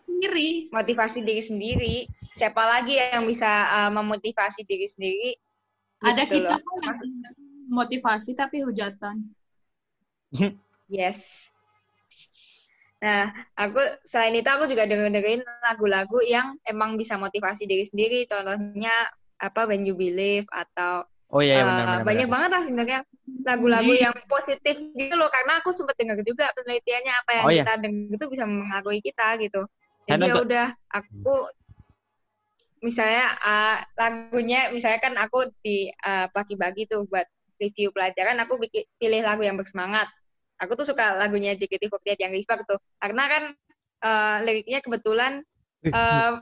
[0.08, 0.50] sendiri.
[0.74, 1.96] motivasi diri sendiri
[2.36, 5.30] siapa lagi yang bisa uh, memotivasi diri sendiri
[6.02, 6.62] Ada Gitu kita loh.
[6.62, 6.98] kan yang
[7.70, 9.34] motivasi tapi hujatan.
[10.92, 11.52] Yes
[12.98, 13.78] nah aku
[14.10, 19.06] selain itu aku juga denger dengerin lagu-lagu yang emang bisa motivasi diri sendiri contohnya
[19.38, 22.00] apa When You Believe atau Oh iya, iya uh, benar benar.
[22.08, 22.34] banyak benar.
[22.40, 23.00] banget lah sebenarnya
[23.44, 27.64] lagu-lagu yang positif gitu loh karena aku sempat dengar juga penelitiannya apa yang Oh, iya.
[27.68, 29.62] kita dengar itu bisa mengaruhi kita gitu
[30.08, 31.36] jadi ya udah aku
[32.80, 37.28] misalnya uh, lagunya misalnya kan aku di uh, bagi-bagi tuh buat
[37.60, 40.08] review pelajaran aku bikin pilih lagu yang bersemangat
[40.58, 42.80] aku tuh suka lagunya JKT48 yang Reverb tuh.
[42.98, 43.44] Karena kan
[44.04, 45.42] uh, liriknya kebetulan
[45.90, 46.42] uh,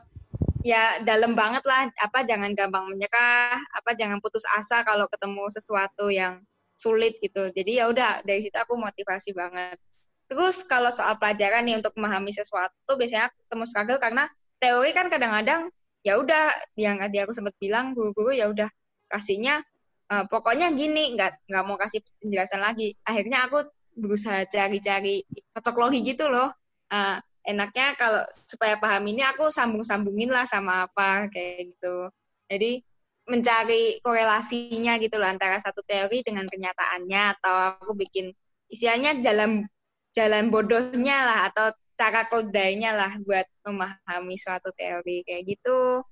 [0.63, 1.91] ya dalam banget lah.
[1.99, 6.41] Apa jangan gampang menyerah apa jangan putus asa kalau ketemu sesuatu yang
[6.75, 7.51] sulit gitu.
[7.55, 9.79] Jadi ya udah dari situ aku motivasi banget.
[10.25, 14.23] Terus kalau soal pelajaran nih untuk memahami sesuatu biasanya aku ketemu struggle karena
[14.57, 15.69] teori kan kadang-kadang
[16.01, 18.69] ya udah yang tadi aku sempat bilang guru-guru ya udah
[19.09, 19.61] kasihnya
[20.09, 22.97] eh, pokoknya gini nggak nggak mau kasih penjelasan lagi.
[23.05, 25.23] Akhirnya aku berusaha cari-cari
[25.55, 26.51] cocok logi gitu loh.
[26.91, 32.11] Ah, enaknya kalau supaya paham ini aku sambung-sambungin lah sama apa kayak gitu.
[32.51, 32.83] Jadi
[33.25, 38.29] mencari korelasinya gitu loh antara satu teori dengan kenyataannya atau aku bikin
[38.69, 39.65] istilahnya jalan
[40.13, 46.05] jalan bodohnya lah atau cara kodainya lah buat memahami suatu teori kayak gitu.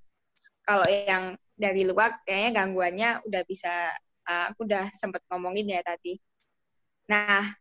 [0.65, 3.93] Kalau yang dari luar kayaknya gangguannya udah bisa
[4.25, 6.17] uh, aku udah sempet ngomongin ya tadi.
[7.11, 7.51] Nah,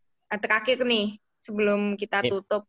[0.41, 2.31] terakhir nih sebelum kita Tip.
[2.31, 2.63] tutup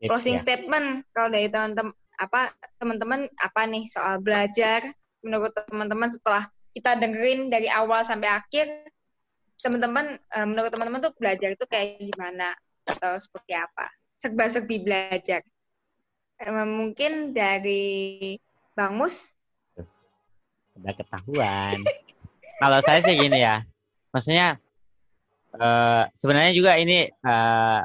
[0.00, 0.42] Tips closing ya.
[0.42, 4.92] statement kalau dari teman-teman apa teman-teman apa nih soal belajar
[5.24, 8.68] menurut teman-teman setelah kita dengerin dari awal sampai akhir
[9.60, 12.52] teman-teman eh, menurut teman-teman tuh belajar itu kayak gimana
[12.88, 13.88] atau seperti apa
[14.20, 15.40] serba-serbi belajar
[16.64, 18.36] mungkin dari
[18.72, 19.36] Bang Mus
[20.80, 21.76] udah ketahuan.
[22.56, 23.64] Kalau saya sih gini ya,
[24.12, 24.56] maksudnya
[25.56, 27.80] eh, sebenarnya juga ini eh,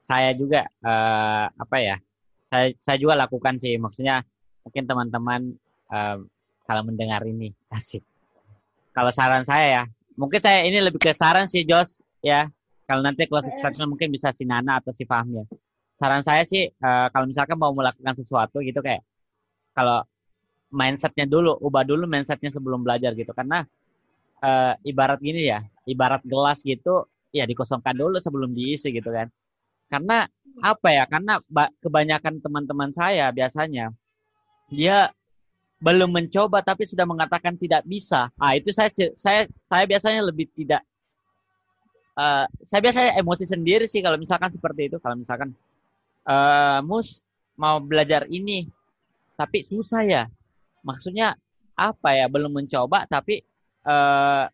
[0.00, 1.96] saya juga eh, apa ya,
[2.48, 4.24] saya saya juga lakukan sih, maksudnya
[4.64, 5.40] mungkin teman-teman
[5.92, 6.16] eh,
[6.64, 8.02] kalau mendengar ini asik.
[8.90, 9.82] Kalau saran saya ya,
[10.18, 12.48] mungkin saya ini lebih ke saran sih Jos ya.
[12.90, 15.44] Kalau nanti closing statement mungkin bisa si Nana atau si Fahmi ya.
[15.94, 19.06] Saran saya sih eh, kalau misalkan mau melakukan sesuatu gitu kayak
[19.76, 20.02] kalau
[20.70, 23.30] mindsetnya dulu, ubah dulu mindsetnya sebelum belajar gitu.
[23.30, 23.62] Karena
[24.42, 29.28] eh, ibarat gini ya, ibarat gelas gitu, ya dikosongkan dulu sebelum diisi gitu kan.
[29.92, 30.26] Karena
[30.62, 31.04] apa ya?
[31.08, 33.92] Karena ba- kebanyakan teman-teman saya biasanya
[34.70, 35.10] dia
[35.80, 38.28] belum mencoba tapi sudah mengatakan tidak bisa.
[38.40, 40.82] Ah itu saya saya saya biasanya lebih tidak.
[42.18, 44.96] eh, saya biasanya emosi sendiri sih kalau misalkan seperti itu.
[45.02, 45.50] Kalau misalkan
[46.28, 47.24] eh mus
[47.56, 48.68] mau belajar ini
[49.36, 50.24] tapi susah ya
[50.84, 51.36] maksudnya
[51.76, 53.40] apa ya belum mencoba tapi
[53.86, 54.44] eh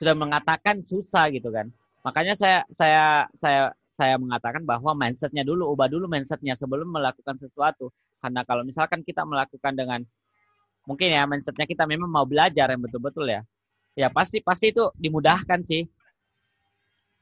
[0.00, 1.68] sudah mengatakan susah gitu kan.
[2.00, 3.68] Makanya saya saya saya
[4.00, 7.92] saya mengatakan bahwa mindsetnya dulu ubah dulu mindsetnya sebelum melakukan sesuatu.
[8.24, 10.00] Karena kalau misalkan kita melakukan dengan
[10.88, 13.44] mungkin ya mindsetnya kita memang mau belajar yang betul-betul ya.
[13.92, 15.84] Ya pasti pasti itu dimudahkan sih.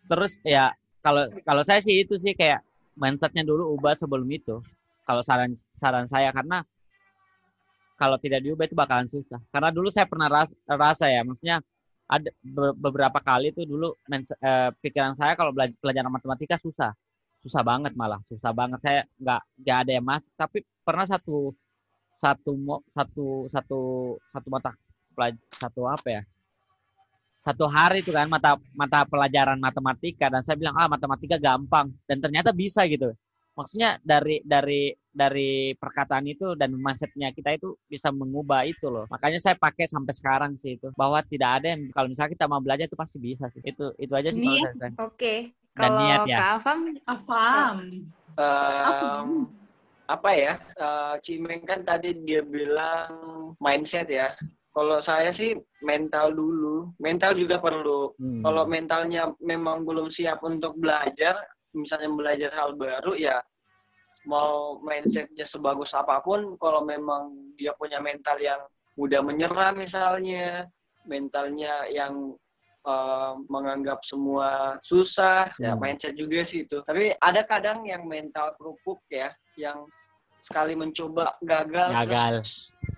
[0.07, 0.71] Terus ya
[1.03, 2.63] kalau kalau saya sih itu sih kayak
[2.95, 4.63] mindsetnya dulu ubah sebelum itu.
[5.03, 6.63] Kalau saran saran saya karena
[7.99, 9.43] kalau tidak diubah itu bakalan susah.
[9.51, 11.59] Karena dulu saya pernah ras, rasa ya, maksudnya
[12.09, 16.95] ada be- beberapa kali tuh dulu mens- eh, pikiran saya kalau belajar pelajaran matematika susah,
[17.43, 18.81] susah banget malah, susah banget.
[18.81, 20.33] Saya nggak nggak ada yang masuk.
[20.39, 21.53] Tapi pernah satu
[22.23, 22.53] satu
[22.95, 23.81] satu satu
[24.33, 24.73] satu mata
[25.59, 26.23] satu apa ya?
[27.43, 32.19] Satu hari itu kan mata mata pelajaran matematika dan saya bilang ah matematika gampang dan
[32.23, 33.11] ternyata bisa gitu.
[33.59, 39.11] Maksudnya dari dari dari perkataan itu dan mindsetnya kita itu bisa mengubah itu loh.
[39.11, 42.63] Makanya saya pakai sampai sekarang sih itu bahwa tidak ada yang kalau misalnya kita mau
[42.63, 43.59] belajar itu pasti bisa sih.
[43.67, 44.75] Itu itu aja sih kalau Niat.
[44.79, 44.93] saya.
[45.03, 46.37] oke Dan kalau niat ya.
[46.39, 46.81] Kak Alfam
[47.27, 47.77] Paham.
[48.39, 49.31] Em,
[50.07, 50.55] apa ya?
[50.79, 53.11] eh, Cimeng kan tadi dia bilang
[53.59, 54.31] mindset ya.
[54.71, 56.95] Kalau saya sih mental dulu.
[57.03, 58.15] Mental juga perlu.
[58.15, 58.47] Hmm.
[58.47, 61.35] Kalau mentalnya memang belum siap untuk belajar,
[61.75, 63.43] misalnya belajar hal baru ya
[64.29, 68.61] mau mindsetnya sebagus apa pun, kalau memang dia punya mental yang
[69.01, 70.69] mudah menyerah misalnya,
[71.09, 72.37] mentalnya yang
[72.89, 75.81] eh, menganggap semua susah, ya Hmm.
[75.83, 76.81] mindset juga sih itu.
[76.85, 79.29] Tapi ada kadang yang mental kerupuk ya,
[79.61, 79.85] yang
[80.41, 82.41] sekali mencoba gagal, Gagal.
[82.41, 82.53] terus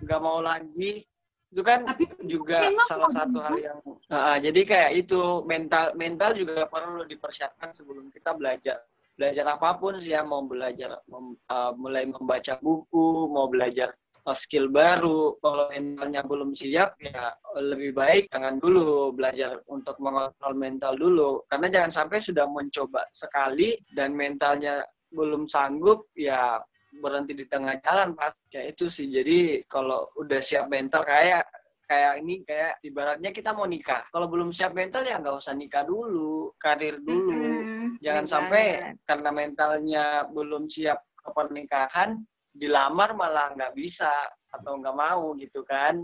[0.05, 1.03] nggak mau lagi,
[1.51, 6.63] itu kan Tapi juga salah satu hal yang Ah, jadi kayak itu mental mental juga
[6.69, 8.79] perlu dipersiapkan sebelum kita belajar
[9.21, 13.93] belajar apa pun sih ya mau belajar mem- ah, mulai membaca buku mau belajar
[14.25, 17.29] ah, skill baru kalau mentalnya belum siap ya
[17.61, 21.45] lebih baik jangan dulu belajar untuk mengontrol mental dulu.
[21.45, 24.81] Karena jangan sampai sudah mencoba sekali dan mentalnya
[25.13, 26.57] belum sanggup ya
[26.97, 29.05] berhenti di tengah jalan pas kayak itu sih.
[29.05, 31.45] Jadi kalau udah siap mental kayak
[31.91, 34.07] kayak ini kayak ibaratnya kita mau nikah.
[34.07, 36.55] Kalau belum siap mental ya nggak usah nikah dulu.
[36.55, 37.35] Karir dulu.
[37.67, 38.63] Mm-mm, jangan bener sampai
[39.03, 42.15] karena mentalnya belum siap ke pernikahan
[42.55, 44.07] dilamar malah nggak bisa
[44.47, 45.99] atau nggak mau gitu kan.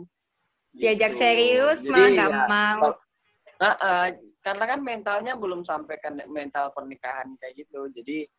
[0.75, 1.23] Diajak Gitu.
[1.23, 2.79] serius Jadi malah nggak ya, mau.
[2.83, 2.99] kalau-
[3.57, 4.05] Ah, ah,
[4.45, 7.89] karena kan mentalnya belum sampai ke mental pernikahan kayak gitu.
[7.89, 8.29] Jadi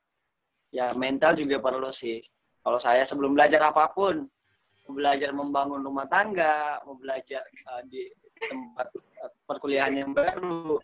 [0.70, 2.22] ya mental juga perlu sih.
[2.62, 4.28] Kalau saya sebelum belajar apa pun
[4.89, 8.09] mau belajar membangun rumah tangga mau belajar uh, di
[8.40, 8.89] tempat
[9.20, 10.81] uh, perkuliahan yang baru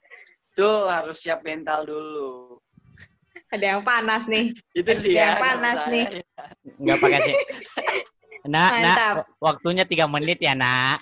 [0.52, 2.60] itu harus siap mental dulu
[3.48, 6.04] ada yang panas nih itu sih Yang ya panas kalau nih.
[6.04, 6.22] saya.
[6.74, 7.34] Nggak pakai sih.
[8.44, 8.70] Nak,
[9.40, 11.00] waktunya tiga menit ya, nak.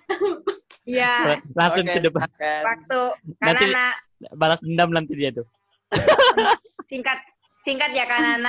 [0.86, 2.28] ya Langsung Oke, ke depan.
[2.28, 2.62] silakan.
[2.62, 3.00] waktu
[3.40, 3.86] Nanti- karena
[4.20, 5.42] nak Balas dendam nanti dia tuh.
[6.86, 7.18] Singkat,
[7.64, 8.44] singkat ya kan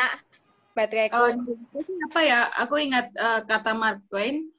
[0.74, 0.90] anak.
[0.90, 1.14] Bateraiku.
[1.14, 2.42] Kalau di buku apa ya?
[2.66, 4.50] Aku ingat eh, kata Mark Twain,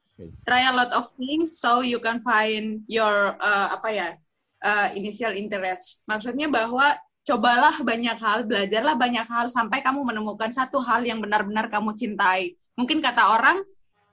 [0.47, 4.07] try a lot of things so you can find your eh, apa ya
[4.63, 6.07] eh, initial interest.
[6.07, 11.67] Maksudnya bahwa cobalah banyak hal, belajarlah banyak hal sampai kamu menemukan satu hal yang benar-benar
[11.67, 12.55] kamu cintai.
[12.79, 13.59] Mungkin kata orang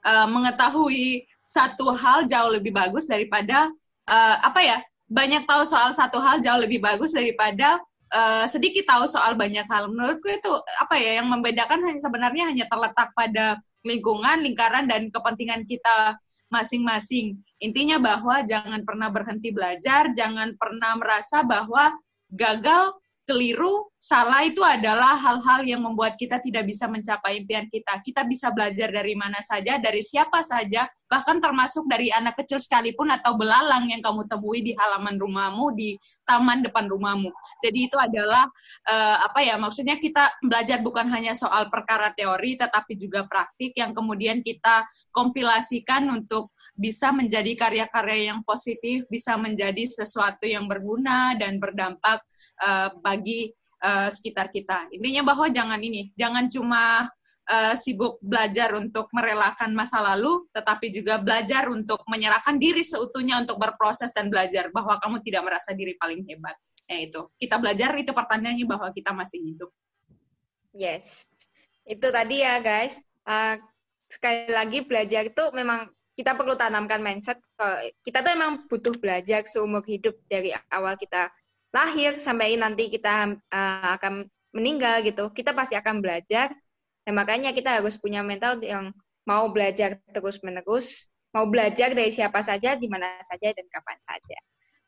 [0.02, 3.70] eh, mengetahui satu hal jauh lebih bagus daripada
[4.10, 4.78] eh, apa ya?
[5.12, 7.76] Banyak tahu soal satu hal jauh lebih bagus daripada
[8.12, 9.88] eh, sedikit tahu soal banyak hal.
[9.88, 15.66] Menurutku itu apa ya yang membedakan hanya sebenarnya hanya terletak pada lingkungan, lingkaran dan kepentingan
[15.66, 16.20] kita
[16.52, 17.40] masing-masing.
[17.58, 21.96] Intinya bahwa jangan pernah berhenti belajar, jangan pernah merasa bahwa
[22.28, 22.92] gagal,
[23.32, 27.96] keliru, salah itu adalah hal-hal yang membuat kita tidak bisa mencapai impian kita.
[28.04, 33.08] Kita bisa belajar dari mana saja, dari siapa saja, bahkan termasuk dari anak kecil sekalipun
[33.08, 35.96] atau belalang yang kamu temui di halaman rumahmu, di
[36.28, 37.32] taman depan rumahmu.
[37.64, 38.44] Jadi itu adalah
[38.84, 43.96] eh, apa ya maksudnya kita belajar bukan hanya soal perkara teori tetapi juga praktik yang
[43.96, 51.60] kemudian kita kompilasikan untuk bisa menjadi karya-karya yang positif, bisa menjadi sesuatu yang berguna dan
[51.60, 52.24] berdampak
[52.62, 53.50] eh, bagi
[53.82, 54.88] eh, sekitar kita.
[54.94, 57.10] Intinya bahwa jangan ini, jangan cuma
[57.50, 63.58] eh, sibuk belajar untuk merelakan masa lalu, tetapi juga belajar untuk menyerahkan diri seutuhnya untuk
[63.58, 66.54] berproses dan belajar bahwa kamu tidak merasa diri paling hebat.
[66.86, 69.70] Ya itu, kita belajar itu pertanyaannya bahwa kita masih hidup.
[70.72, 71.26] Yes.
[71.84, 72.96] Itu tadi ya guys.
[73.22, 73.54] Uh,
[74.10, 77.40] sekali lagi belajar itu memang kita perlu tanamkan mindset.
[78.04, 81.32] Kita tuh emang butuh belajar seumur hidup dari awal kita
[81.72, 85.32] lahir sampai nanti kita uh, akan meninggal gitu.
[85.32, 86.52] Kita pasti akan belajar.
[87.02, 88.94] Dan makanya kita harus punya mental yang
[89.26, 94.38] mau belajar terus-menerus, mau belajar dari siapa saja, di mana saja, dan kapan saja.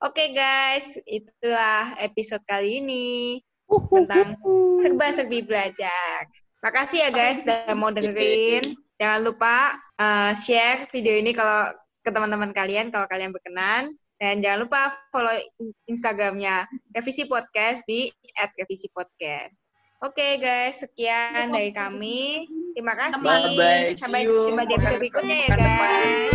[0.04, 4.36] Oke guys, itulah episode kali ini tentang
[4.84, 6.28] serba-serbi belajar.
[6.60, 8.76] Makasih ya guys udah mau dengerin.
[9.00, 11.72] Jangan lupa uh, share video ini kalau
[12.04, 13.96] ke teman-teman kalian kalau kalian berkenan.
[14.24, 15.36] Dan jangan lupa follow
[15.84, 16.64] Instagramnya
[16.96, 18.08] Revisi Podcast di
[18.56, 19.60] @revisipodcast.
[20.00, 22.48] Oke okay, guys, sekian dari kami.
[22.72, 23.20] Terima kasih.
[23.20, 23.92] Bye bye.
[24.00, 26.32] Sampai jumpa di episode berikutnya ya guys.